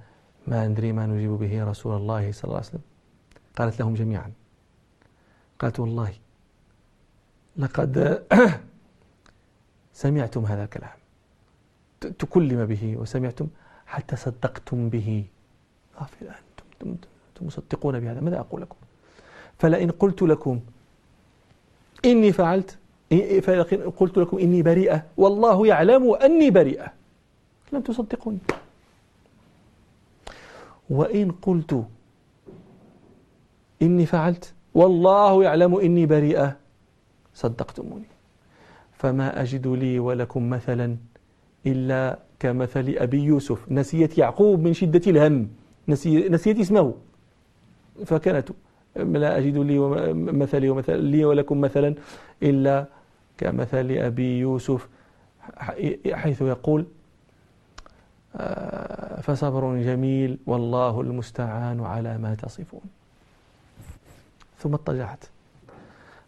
ما 0.47 0.67
ندري 0.67 0.91
ما 0.91 1.05
نجيب 1.05 1.31
به 1.31 1.63
رسول 1.63 1.95
الله 1.97 2.31
صلى 2.31 2.43
الله 2.43 2.55
عليه 2.55 2.67
وسلم 2.67 2.81
قالت 3.57 3.79
لهم 3.79 3.93
جميعا. 3.93 4.31
قالت 5.59 5.79
والله 5.79 6.13
لقد 7.57 8.23
سمعتم 9.93 10.45
هذا 10.45 10.63
الكلام. 10.63 10.97
تكلم 12.01 12.65
به 12.65 12.97
وسمعتم 12.97 13.47
حتى 13.85 14.15
صدقتم 14.15 14.89
به. 14.89 15.25
غافل 15.99 16.25
أنتم, 16.25 16.97
أنتم 17.31 17.45
مصدقون 17.45 17.99
بهذا. 17.99 18.19
ماذا 18.21 18.39
أقول 18.39 18.61
لكم؟ 18.61 18.75
فلئن 19.59 19.91
قلت 19.91 20.21
لكم 20.21 20.59
إني 22.05 22.31
فعلت 22.31 22.77
فلئن 23.41 23.89
قلت 23.91 24.17
لكم 24.17 24.37
إني 24.37 24.61
بريئة 24.61 25.05
والله 25.17 25.67
يعلم 25.67 26.13
أني 26.13 26.49
بريئة. 26.49 26.93
لن 27.71 27.83
تصدقوني. 27.83 28.39
وإن 30.89 31.31
قلت 31.31 31.85
إني 33.81 34.05
فعلت 34.05 34.53
والله 34.74 35.43
يعلم 35.43 35.76
إني 35.76 36.05
بريئة. 36.05 36.57
صدقتموني. 37.34 38.09
فما 38.93 39.41
أجد 39.41 39.67
لي 39.67 39.99
ولكم 39.99 40.49
مثلا 40.49 40.97
إلا 41.65 42.19
كمثل 42.39 42.95
أبي 42.97 43.24
يوسف. 43.24 43.71
نسيت 43.71 44.17
يعقوب 44.17 44.59
من 44.59 44.74
شدة 44.74 45.01
الهم. 45.07 45.49
نسي 45.88 46.30
نسيت 46.30 46.59
اسمه. 46.59 46.93
فكانت 48.05 48.49
لا 48.95 49.38
أجد 49.38 49.57
لي 49.57 49.80
مثلي 50.13 50.69
ومثل 50.69 50.99
لي 50.99 51.26
ولكم 51.26 51.61
مثلا 51.61 51.95
إلا 52.43 52.86
كمثل 53.38 53.91
أبي 53.91 54.39
يوسف. 54.39 54.89
حيث 56.13 56.41
يقول 56.41 56.86
آه، 58.36 59.21
فصبر 59.21 59.78
جميل 59.82 60.39
والله 60.47 61.01
المستعان 61.01 61.80
على 61.80 62.17
ما 62.17 62.36
تصفون. 62.36 62.82
ثم 64.64 64.74
اضطجعت. 64.74 65.26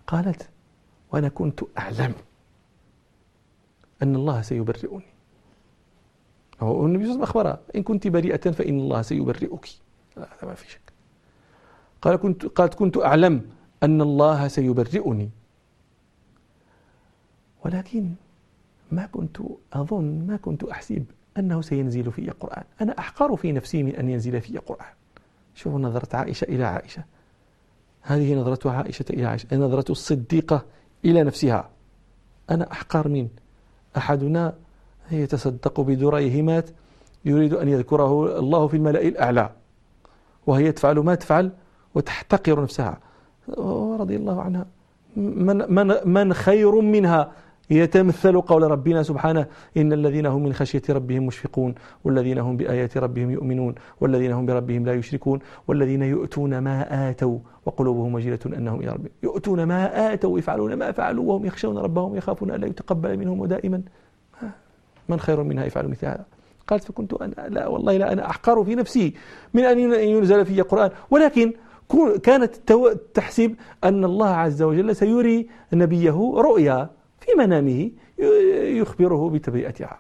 قالت 0.08 0.50
وأنا 1.12 1.30
كنت 1.30 1.62
أعلم 1.78 2.14
أن 4.04 4.16
الله 4.16 4.42
سيبرئني. 4.42 5.06
هو 6.62 6.86
النبي 6.86 7.04
صلى 7.04 7.14
الله 7.14 7.14
عليه 7.14 7.14
وسلم 7.14 7.24
أخبرها 7.24 7.60
إن 7.76 7.84
كنت 7.84 8.08
بريئة 8.08 8.52
فإن 8.52 8.80
الله 8.80 9.02
سيبرئك. 9.02 9.70
هذا 10.18 10.28
ما 10.44 10.54
في 10.54 10.72
شك. 10.72 10.94
قال 12.02 12.16
كنت 12.16 12.46
قالت 12.46 12.74
كنت 12.74 12.98
أعلم 12.98 13.50
أن 13.84 14.02
الله 14.02 14.48
سيبرئني. 14.48 15.30
ولكن 17.66 18.14
ما 18.92 19.06
كنت 19.06 19.38
أظن 19.74 20.28
ما 20.28 20.38
كنت 20.38 20.64
أحسب 20.64 21.06
أنه 21.38 21.62
سينزل 21.62 22.12
في 22.12 22.30
قرآن 22.30 22.64
أنا 22.82 23.00
أحقر 23.00 23.36
في 23.36 23.52
نفسي 23.52 23.84
من 23.84 23.96
أن 23.96 24.10
ينزل 24.10 24.42
في 24.42 24.58
قرآن 24.58 24.94
شوفوا 25.56 25.80
نظرة 25.80 26.16
عائشة 26.16 26.46
إلى 26.46 26.64
عائشة. 26.64 27.04
هذه 28.06 28.36
نظرة 28.36 28.72
عائشة 28.72 29.06
إلى 29.10 29.26
عائشة 29.26 29.48
نظرة 29.58 29.92
الصديقة 29.92 30.66
إلى 31.06 31.24
نفسها. 31.24 31.70
أنا 32.50 32.72
أحقر 32.72 33.08
من 33.08 33.28
أحدنا 33.98 34.54
يتصدق 35.12 35.82
بدريهمات 35.82 36.70
يريد 37.26 37.54
أن 37.54 37.68
يذكره 37.68 38.40
الله 38.40 38.68
في 38.68 38.78
الملأ 38.78 39.02
الأعلى 39.02 39.50
وهي 40.48 40.72
تفعل 40.72 41.00
ما 41.00 41.16
تفعل 41.16 41.52
وتحتقر 41.96 42.62
نفسها. 42.64 43.00
رضي 44.00 44.16
الله 44.16 44.42
عنها. 44.42 44.66
من, 45.16 45.74
من, 45.74 45.96
من 46.06 46.34
خير 46.34 46.82
منها؟ 46.82 47.32
يتمثل 47.70 48.42
قول 48.42 48.64
ربنا 48.64 49.04
سبحانه 49.04 49.46
إن 49.78 49.94
الذين 49.94 50.26
هم 50.26 50.44
من 50.44 50.54
خشية 50.54 50.82
ربهم 50.90 51.26
مشفقون 51.26 51.76
والذين 52.04 52.38
هم 52.38 52.58
بآيات 52.58 52.98
ربهم 52.98 53.32
يؤمنون 53.32 53.76
والذين 54.02 54.32
هم 54.32 54.46
بربهم 54.46 54.86
لا 54.86 54.94
يشركون 54.94 55.40
والذين 55.68 56.02
يؤتون 56.02 56.58
ما 56.58 57.10
آتوا 57.10 57.40
وقلوبهم 57.66 58.14
وجلة 58.14 58.40
أنهم 58.46 58.80
إلى 58.80 58.90
ربهم 58.92 59.10
يؤتون 59.24 59.64
ما 59.64 60.14
آتوا 60.14 60.34
ويفعلون 60.34 60.74
ما 60.74 60.92
فعلوا 60.92 61.26
وهم 61.26 61.46
يخشون 61.46 61.78
ربهم 61.78 62.16
يخافون 62.16 62.52
أن 62.52 62.62
لا 62.62 62.68
يتقبل 62.68 63.18
منهم 63.18 63.40
ودائما. 63.40 63.82
من 65.10 65.20
خير 65.20 65.44
منها 65.44 65.66
يفعل 65.66 65.88
مثل 65.88 66.08
هذا؟ 66.08 66.26
قالت 66.68 66.84
فكنت 66.84 67.14
أنا 67.14 67.34
لا 67.50 67.68
والله 67.68 67.98
لا 67.98 68.14
أنا 68.14 68.30
أحقر 68.30 68.64
في 68.64 68.76
نفسي 68.76 69.14
من 69.54 69.64
أن 69.64 69.80
ينزل 69.94 70.46
في 70.46 70.62
قرآن 70.62 70.90
ولكن 71.12 71.54
كانت 72.24 72.56
تحسب 73.14 73.56
أن 73.84 74.06
الله 74.06 74.28
عز 74.30 74.62
وجل 74.62 74.96
سيري 74.96 75.50
نبيه 75.74 76.34
رؤيا. 76.36 76.90
في 77.26 77.32
منامه 77.38 77.92
يخبره 78.80 79.30
بتبرئتها 79.30 80.00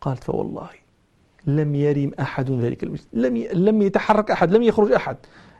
قالت 0.00 0.24
فوالله 0.24 0.68
لم 1.46 1.74
يرم 1.74 2.10
أحد 2.20 2.50
ذلك 2.50 2.82
المجلس. 2.82 3.08
لم 3.12 3.36
لم 3.52 3.82
يتحرك 3.82 4.30
أحد 4.30 4.52
لم 4.52 4.62
يخرج 4.62 4.92
أحد. 4.92 5.16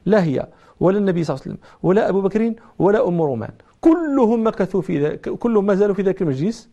لا 0.06 0.24
هي 0.24 0.48
ولا 0.80 0.98
النبي 0.98 1.24
صلى 1.24 1.34
الله 1.34 1.42
عليه 1.46 1.54
وسلم 1.54 1.68
ولا 1.82 2.08
أبو 2.08 2.20
بكر 2.20 2.54
ولا 2.78 3.08
أم 3.08 3.22
رومان. 3.22 3.50
كلهم 3.80 4.46
مكثوا 4.46 4.82
في 4.82 5.04
ذلك 5.04 5.28
كلهم 5.28 5.66
ما 5.66 5.74
زالوا 5.74 5.94
في 5.94 6.02
ذلك 6.02 6.22
المجلس. 6.22 6.70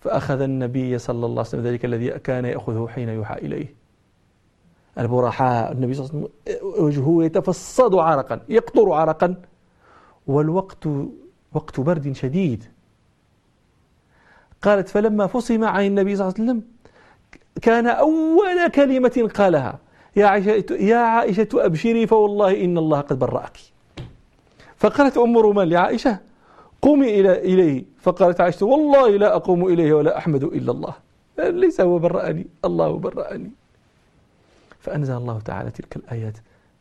فأخذ 0.00 0.40
النبي 0.40 0.98
صلى 0.98 1.26
الله 1.26 1.30
عليه 1.30 1.40
وسلم 1.40 1.62
ذلك 1.62 1.84
الذي 1.84 2.10
كان 2.10 2.44
يأخذه 2.44 2.86
حين 2.88 3.08
يوحى 3.08 3.34
إليه. 3.34 3.74
البرحاء 4.98 5.72
النبي 5.72 5.94
صلى 5.94 6.06
الله 6.06 6.28
عليه 6.46 6.62
وسلم 6.64 6.84
وجهه 6.84 7.24
يتفصد 7.24 7.94
عرقا 7.94 8.40
يقطر 8.48 8.92
عرقا. 8.92 9.36
والوقت 10.26 10.88
وقت 11.54 11.80
برد 11.80 12.12
شديد. 12.12 12.64
قالت 14.62 14.88
فلما 14.88 15.26
فصم 15.26 15.64
عن 15.64 15.86
النبي 15.86 16.16
صلى 16.16 16.28
الله 16.28 16.34
عليه 16.38 16.50
وسلم 16.50 16.62
كان 17.62 17.86
أول 17.86 18.68
كلمة 18.68 19.30
قالها 19.34 19.78
يا 20.16 20.26
عائشة, 20.26 20.74
يا 20.74 20.96
عائشة 20.96 21.48
أبشري 21.54 22.06
فوالله 22.06 22.64
إن 22.64 22.78
الله 22.78 23.00
قد 23.00 23.18
برأك. 23.18 23.56
فقالت 24.76 25.16
أم 25.18 25.38
رومان 25.38 25.68
لعائشة 25.68 26.18
قومي 26.82 27.20
إلى 27.20 27.38
إليه. 27.38 27.84
فقالت 28.00 28.40
عائشة 28.40 28.66
والله 28.66 29.16
لا 29.16 29.36
أقوم 29.36 29.66
إليه 29.66 29.92
ولا 29.92 30.18
أحمد 30.18 30.44
إلا 30.44 30.72
الله. 30.72 30.94
ليس 31.38 31.80
هو 31.80 31.98
برأني 31.98 32.46
الله 32.64 32.98
برأني. 32.98 33.50
فأنزل 34.80 35.16
الله 35.16 35.40
تعالى 35.40 35.70
تلك 35.70 35.96
الآيات 35.96 36.38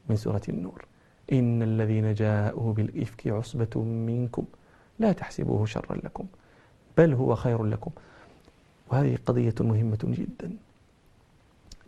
من 0.10 0.16
سورة 0.16 0.42
النور 0.50 0.86
إن 1.32 1.64
الذين 1.64 2.14
جاءوا 2.14 2.74
بالإفك 2.74 3.28
عصبة 3.28 3.82
منكم 3.82 4.46
لا 5.02 5.12
تحسبوه 5.12 5.66
شرا 5.66 5.96
لكم 6.04 6.26
بل 6.98 7.14
هو 7.14 7.36
خير 7.36 7.64
لكم. 7.64 7.92
وهذه 8.92 9.18
قضية 9.26 9.56
مهمة 9.60 10.00
جدا. 10.04 10.52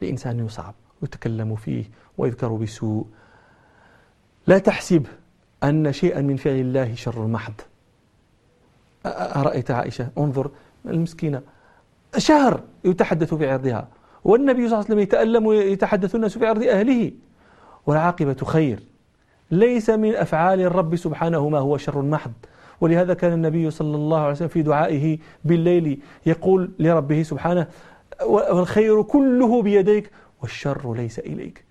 الإنسان 0.01 0.45
يصعب 0.45 0.73
ويتكلم 1.01 1.55
فيه 1.55 1.83
ويذكر 2.17 2.47
بسوء. 2.47 3.05
لا 4.47 4.57
تحسب 4.57 5.05
أن 5.63 5.93
شيئا 5.93 6.21
من 6.21 6.35
فعل 6.35 6.55
الله 6.55 6.95
شر 6.95 7.27
محض 7.27 7.53
أرأيت 9.05 9.71
عائشة؟ 9.71 10.09
انظر 10.17 10.51
المسكينة. 10.85 11.41
شهر 12.17 12.63
يتحدث 12.85 13.33
في 13.33 13.49
عرضها 13.49 13.87
والنبي 14.23 14.53
صلى 14.53 14.65
الله 14.65 14.75
عليه 14.75 14.85
وسلم 14.85 14.99
يتألم 14.99 15.45
ويتحدث 15.45 16.15
الناس 16.15 16.37
في 16.37 16.45
عرض 16.47 16.63
أهله. 16.63 17.11
والعاقبة 17.85 18.37
خير 18.45 18.83
ليس 19.51 19.89
من 19.89 20.15
أفعال 20.15 20.61
الرب 20.61 20.95
سبحانه 20.95 21.49
ما 21.49 21.59
هو 21.59 21.77
شر 21.77 22.01
محض 22.01 22.31
ولهذا 22.81 23.13
كان 23.13 23.33
النبي 23.33 23.71
صلى 23.71 23.95
الله 23.95 24.19
عليه 24.19 24.31
وسلم 24.31 24.47
في 24.47 24.61
دعائه 24.61 25.17
بالليل 25.45 25.99
يقول 26.25 26.71
لربه 26.79 27.23
سبحانه 27.23 27.67
والخير 28.25 29.01
كله 29.01 29.61
بيديك 29.61 30.11
والشر 30.41 30.93
ليس 30.93 31.19
إليك. 31.19 31.63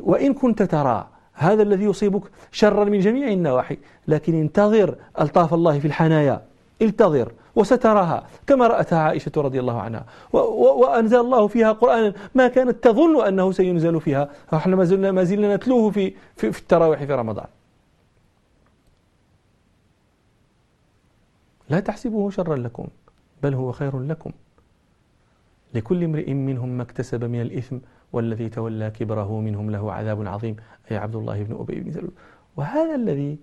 وإن 0.00 0.34
كنت 0.34 0.62
ترى 0.62 1.06
هذا 1.34 1.62
الذي 1.62 1.84
يصيبك 1.84 2.22
شرا 2.52 2.84
من 2.84 3.00
جميع 3.00 3.28
النواحي 3.28 3.78
لكن 4.08 4.34
انتظر 4.34 4.94
ألطاف 5.20 5.54
الله 5.54 5.78
في 5.78 5.86
الحنايا 5.86 6.42
انتظر 6.82 7.32
وستراها 7.56 8.26
كما 8.46 8.66
رأتها 8.66 8.98
عائشة 8.98 9.32
رضي 9.36 9.60
الله 9.60 9.80
عنها. 9.80 10.04
وأنزل 10.32 11.20
الله 11.20 11.46
فيها 11.46 11.72
قرآنا 11.72 12.12
ما 12.34 12.48
كانت 12.48 12.84
تظن 12.84 13.26
أنه 13.26 13.52
سينزل 13.52 14.00
فيها. 14.00 14.28
إحنا 14.54 14.76
ما 14.76 14.84
زلنا, 14.84 15.12
ما 15.12 15.24
زلنا 15.24 15.56
نتلوه 15.56 15.90
في, 15.90 16.12
في, 16.36 16.52
في 16.52 16.60
التراويح 16.60 17.04
في 17.04 17.14
رمضان. 17.14 17.46
لا 21.70 21.80
تحسبوه 21.80 22.30
شرا 22.30 22.56
لكم 22.56 22.86
بل 23.42 23.54
هو 23.54 23.72
خير 23.72 24.00
لكم. 24.00 24.32
لكل 25.74 26.04
امرئ 26.04 26.32
منهم 26.32 26.68
ما 26.68 26.82
اكتسب 26.82 27.24
من 27.24 27.40
الإثم 27.40 27.78
والذي 28.12 28.48
تولى 28.48 28.90
كبره 28.90 29.40
منهم 29.40 29.70
له 29.70 29.92
عذاب 29.92 30.26
عظيم. 30.26 30.56
أي 30.90 30.96
عبد 30.96 31.16
الله 31.16 31.42
بن 31.42 31.56
أبي 31.60 31.80
بن 31.80 31.92
سلول. 31.92 32.12
وهذا 32.56 32.94
الذي 32.94 33.38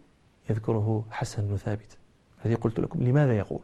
يذكره 0.49 1.05
حسن 1.11 1.47
بن 1.47 1.57
ثابت. 1.57 1.97
الذي 2.45 2.55
قلت 2.55 2.79
لكم 2.79 3.03
لماذا 3.03 3.37
يقول؟ 3.37 3.61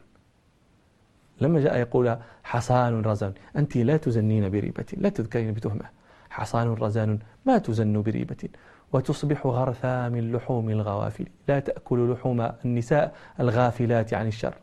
لما 1.42 1.60
جاء 1.60 1.78
يقول 1.78 2.18
حصان 2.44 3.02
رزان. 3.02 3.34
أنت 3.56 3.78
لا 3.78 3.98
تزنين 3.98 4.50
بريبة 4.50 4.86
لا 4.98 5.10
تذكرين 5.10 5.54
بتهمة. 5.54 5.86
حصان 6.30 6.74
رزان 6.74 7.20
ما 7.46 7.58
تزن 7.58 8.02
بريبة. 8.02 8.50
وتصبح 8.94 9.48
غرثا 9.48 10.10
من 10.10 10.32
لحوم 10.32 10.70
الغوافل. 10.70 11.26
لا 11.48 11.60
تأكل 11.60 12.12
لحوم 12.12 12.52
النساء 12.66 13.16
الغافلات 13.40 14.14
عن 14.14 14.28
الشر. 14.28 14.54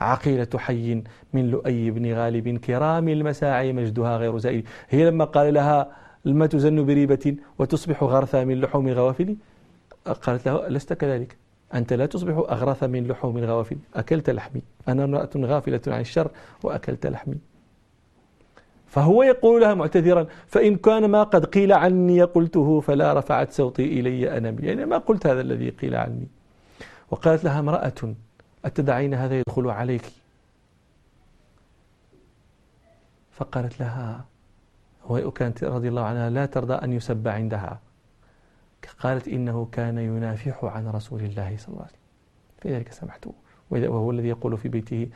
عقيلة 0.00 0.48
حي 0.56 1.02
من 1.32 1.50
لؤي 1.50 1.90
بن 1.90 2.12
غالب 2.12 2.58
كرام 2.58 3.08
المساعي 3.08 3.72
مجدها 3.72 4.16
غير 4.16 4.38
زائل. 4.38 4.64
هي 4.88 5.10
لما 5.10 5.24
قال 5.24 5.54
لها 5.54 5.88
لما 6.24 6.46
تزن 6.46 6.86
بريبة 6.86 7.36
وتصبح 7.58 8.02
غرثا 8.02 8.44
من 8.44 8.60
لحوم 8.60 8.88
الغوافل؟ 8.88 9.36
قالت 10.22 10.48
له 10.48 10.68
لست 10.68 10.92
كذلك؟ 10.92 11.36
أنت 11.74 11.92
لا 11.92 12.06
تصبح 12.06 12.36
أغرث 12.36 12.84
من 12.84 13.06
لحوم 13.08 13.38
الغوافل. 13.38 13.76
أكلت 13.94 14.30
لحمي. 14.30 14.62
أنا 14.88 15.04
امرأة 15.04 15.30
غافلة 15.36 15.80
عن 15.86 16.00
الشر 16.00 16.30
وأكلت 16.62 17.06
لحمي. 17.06 17.51
فهو 18.92 19.22
يقول 19.22 19.60
لها 19.60 19.74
معتذرا 19.74 20.26
فإن 20.46 20.76
كان 20.76 21.04
ما 21.04 21.22
قد 21.22 21.44
قيل 21.44 21.72
عني 21.72 22.22
قلته 22.22 22.80
فلا 22.80 23.12
رفعت 23.18 23.52
صوتي 23.52 23.84
إلي 24.00 24.36
أنا 24.36 24.50
يعني 24.60 24.86
ما 24.86 24.98
قلت 24.98 25.26
هذا 25.26 25.40
الذي 25.40 25.70
قيل 25.70 25.94
عني. 25.94 26.28
وقالت 27.10 27.44
لها 27.44 27.60
امرأة 27.60 28.14
أتدعين 28.64 29.14
هذا 29.14 29.38
يدخل 29.38 29.70
عليك؟ 29.70 30.04
فقالت 33.32 33.80
لها 33.80 34.24
وكانت 35.08 35.64
رضي 35.64 35.88
الله 35.88 36.04
عنها 36.04 36.30
لا 36.30 36.46
ترضى 36.46 36.74
أن 36.74 36.92
يسب 36.92 37.28
عندها. 37.28 37.80
قالت 38.98 39.28
إنه 39.28 39.68
كان 39.72 39.98
ينافح 39.98 40.64
عن 40.64 40.88
رسول 40.88 41.20
الله 41.20 41.56
صلى 41.56 41.68
الله 41.68 41.82
عليه 41.82 41.92
وسلم. 41.92 42.02
في 42.62 42.76
ذلك 42.76 42.92
سمحته 42.92 43.32
وهو 43.70 44.10
الذي 44.10 44.28
يقول 44.28 44.58
في 44.58 44.68
بيته 44.68 45.08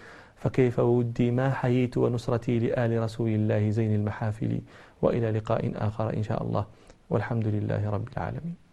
فكيف 0.46 0.78
ودي 0.78 1.30
ما 1.30 1.50
حييت 1.50 1.98
ونصرتي 1.98 2.58
لآل 2.58 3.02
رسول 3.02 3.28
الله 3.28 3.70
زين 3.70 3.94
المحافل؟ 3.94 4.60
وإلى 5.02 5.30
لقاء 5.30 5.72
آخر 5.74 6.16
إن 6.16 6.22
شاء 6.22 6.42
الله. 6.42 6.66
والحمد 7.10 7.46
لله 7.46 7.90
رب 7.90 8.08
العالمين. 8.16 8.65